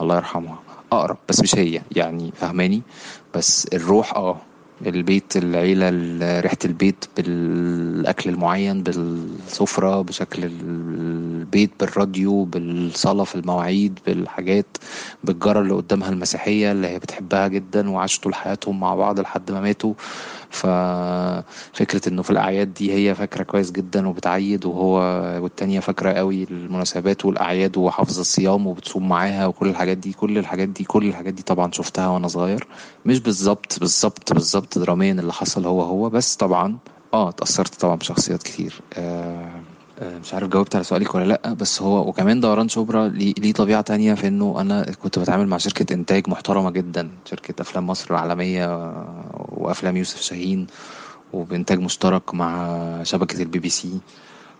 الله 0.00 0.16
يرحمها. 0.16 0.58
أقرب 0.92 1.16
بس 1.28 1.40
مش 1.40 1.54
هي 1.54 1.80
يعني 1.96 2.32
فهماني؟ 2.36 2.82
بس 3.34 3.66
الروح 3.74 4.14
آه 4.16 4.36
البيت 4.86 5.36
العيلة 5.36 5.88
ال- 5.88 6.42
ريحة 6.44 6.56
البيت 6.64 7.04
بالأكل 7.16 8.30
المعين 8.30 8.82
بالسفرة 8.82 10.02
بشكل 10.02 10.44
ال- 10.44 10.94
بالبيت 11.44 11.70
بالراديو 11.80 12.44
بالصلاة 12.44 13.24
في 13.24 13.34
المواعيد 13.34 13.98
بالحاجات 14.06 14.66
بالجارة 15.24 15.60
اللي 15.60 15.74
قدامها 15.74 16.08
المسيحية 16.08 16.72
اللي 16.72 16.86
هي 16.88 16.98
بتحبها 16.98 17.48
جدا 17.48 17.90
وعاشوا 17.90 18.22
طول 18.22 18.34
حياتهم 18.34 18.80
مع 18.80 18.94
بعض 18.94 19.20
لحد 19.20 19.50
ما 19.52 19.60
ماتوا. 19.60 19.94
ففكرة 20.54 22.08
إنه 22.08 22.22
في 22.22 22.30
الأعياد 22.30 22.74
دي 22.74 22.92
هي 22.92 23.14
فاكرة 23.14 23.42
كويس 23.42 23.70
جدا 23.72 24.08
وبتعيد 24.08 24.66
وهو 24.66 24.96
والتانية 25.42 25.80
فاكرة 25.80 26.12
قوي 26.12 26.44
المناسبات 26.50 27.24
والأعياد 27.24 27.76
وحافظة 27.76 28.20
الصيام 28.20 28.66
وبتصوم 28.66 29.08
معاها 29.08 29.46
وكل 29.46 29.68
الحاجات 29.68 29.96
دي 29.98 30.12
كل 30.12 30.38
الحاجات 30.38 30.68
دي 30.68 30.84
كل 30.84 31.06
الحاجات 31.08 31.34
دي 31.34 31.42
طبعا 31.42 31.72
شفتها 31.72 32.08
وأنا 32.08 32.28
صغير. 32.28 32.66
مش 33.04 33.20
بالظبط 33.20 33.78
بالظبط 33.80 34.32
بالظبط 34.32 34.78
دراميا 34.78 35.12
اللي 35.12 35.32
حصل 35.32 35.66
هو 35.66 35.82
هو 35.82 36.10
بس 36.10 36.36
طبعا 36.36 36.78
آه 37.14 37.28
اتأثرت 37.28 37.74
طبعا 37.74 37.94
بشخصيات 37.96 38.42
كتير. 38.42 38.80
آه 38.94 39.60
مش 40.02 40.34
عارف 40.34 40.48
جاوبت 40.48 40.74
على 40.74 40.84
سؤالك 40.84 41.14
ولا 41.14 41.24
لأ 41.24 41.52
بس 41.54 41.82
هو 41.82 42.08
وكمان 42.08 42.40
دوران 42.40 42.68
شبرا 42.68 43.08
ليه 43.08 43.52
طبيعة 43.52 43.80
تانية 43.80 44.14
في 44.14 44.28
إنه 44.28 44.60
أنا 44.60 44.82
كنت 44.92 45.18
بتعامل 45.18 45.46
مع 45.46 45.58
شركة 45.58 45.94
إنتاج 45.94 46.28
محترمة 46.28 46.70
جدا 46.70 47.10
شركة 47.24 47.62
أفلام 47.62 47.86
مصر 47.86 48.10
العالمية 48.10 48.66
آه، 48.66 49.48
وأفلام 49.52 49.96
يوسف 49.96 50.20
شاهين 50.20 50.66
وبإنتاج 51.32 51.78
مشترك 51.80 52.34
مع 52.34 52.78
شبكة 53.02 53.42
البي 53.42 53.58
بي 53.58 53.68
سي. 53.68 54.00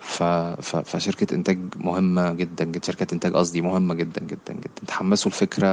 ف... 0.07 0.23
ف... 0.23 0.77
فشركة 0.77 1.35
إنتاج 1.35 1.59
مهمة 1.77 2.33
جدا 2.33 2.65
جدا. 2.65 2.87
شركة 2.87 3.15
إنتاج 3.15 3.33
قصدي 3.33 3.61
مهمة 3.61 3.95
جدا 3.95 4.21
جدا 4.25 4.53
جدا. 4.55 4.83
تحمسوا 4.87 5.31
لفكرة 5.33 5.69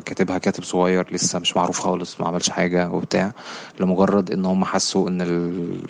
كاتبها 0.00 0.38
كاتب 0.38 0.62
صغير 0.64 1.14
لسه 1.14 1.38
مش 1.38 1.56
معروف 1.56 1.78
خالص 1.80 2.20
ما 2.20 2.26
عملش 2.28 2.50
حاجة 2.50 2.90
وبتاع 2.90 3.32
لمجرد 3.80 4.30
إن 4.30 4.44
هم 4.44 4.64
حسوا 4.64 5.08
إن 5.08 5.20
ال- 5.22 5.82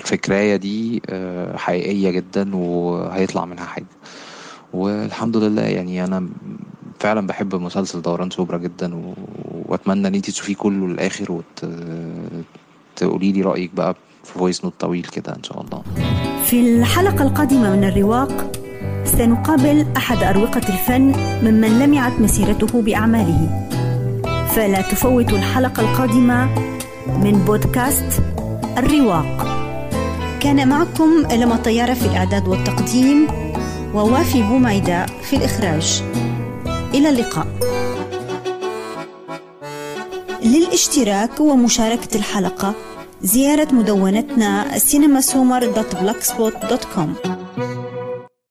الفكراية 0.00 0.56
دي 0.56 1.02
آه، 1.08 1.56
حقيقية 1.56 2.10
جدا 2.10 2.56
وهيطلع 2.56 3.44
منها 3.44 3.64
حاجة. 3.64 3.88
والحمد 4.72 5.36
لله 5.36 5.62
يعني 5.62 6.04
أنا 6.04 6.30
فعلا 7.00 7.26
بحب 7.26 7.54
مسلسل 7.54 8.02
دوران 8.02 8.30
شبرا 8.30 8.58
جدا 8.58 8.94
و... 8.96 9.14
وأتمنى 9.68 10.08
إن 10.08 10.14
أنتي 10.14 10.32
تشوفيه 10.32 10.54
كله 10.56 10.86
للآخر 10.88 11.32
وت... 11.32 11.64
تقولي 12.96 13.32
لي 13.32 13.42
رأيك 13.42 13.74
بقى 13.74 13.94
voice 14.34 14.64
note 14.64 14.72
طويل 14.78 15.04
كده 15.04 15.36
إن 15.36 15.42
شاء 15.42 15.60
الله. 15.60 15.82
في 16.46 16.60
الحلقة 16.60 17.22
القادمة 17.22 17.76
من 17.76 17.84
الرواق 17.84 18.52
سنقابل 19.04 19.86
أحد 19.96 20.22
أروقة 20.22 20.68
الفن 20.68 21.12
ممن 21.42 21.78
لمعت 21.78 22.12
مسيرته 22.20 22.82
بأعماله. 22.82 23.68
فلا 24.54 24.80
تفوتوا 24.80 25.38
الحلقة 25.38 25.80
القادمة 25.80 26.44
من 27.06 27.42
بودكاست 27.46 28.22
الرواق. 28.78 29.46
كان 30.40 30.68
معكم 30.68 31.26
لمى 31.32 31.56
طيارة 31.56 31.94
في 31.94 32.06
الإعداد 32.06 32.48
والتقديم 32.48 33.26
ووافي 33.94 34.42
بوميدة 34.42 35.06
في 35.06 35.36
الإخراج. 35.36 36.02
إلى 36.94 37.08
اللقاء. 37.08 37.46
للاشتراك 40.42 41.40
ومشاركة 41.40 42.16
الحلقة 42.16 42.74
زيارة 43.22 43.74
مدونتنا 43.74 44.78
cinemasummer.blogspot.com 44.78 47.39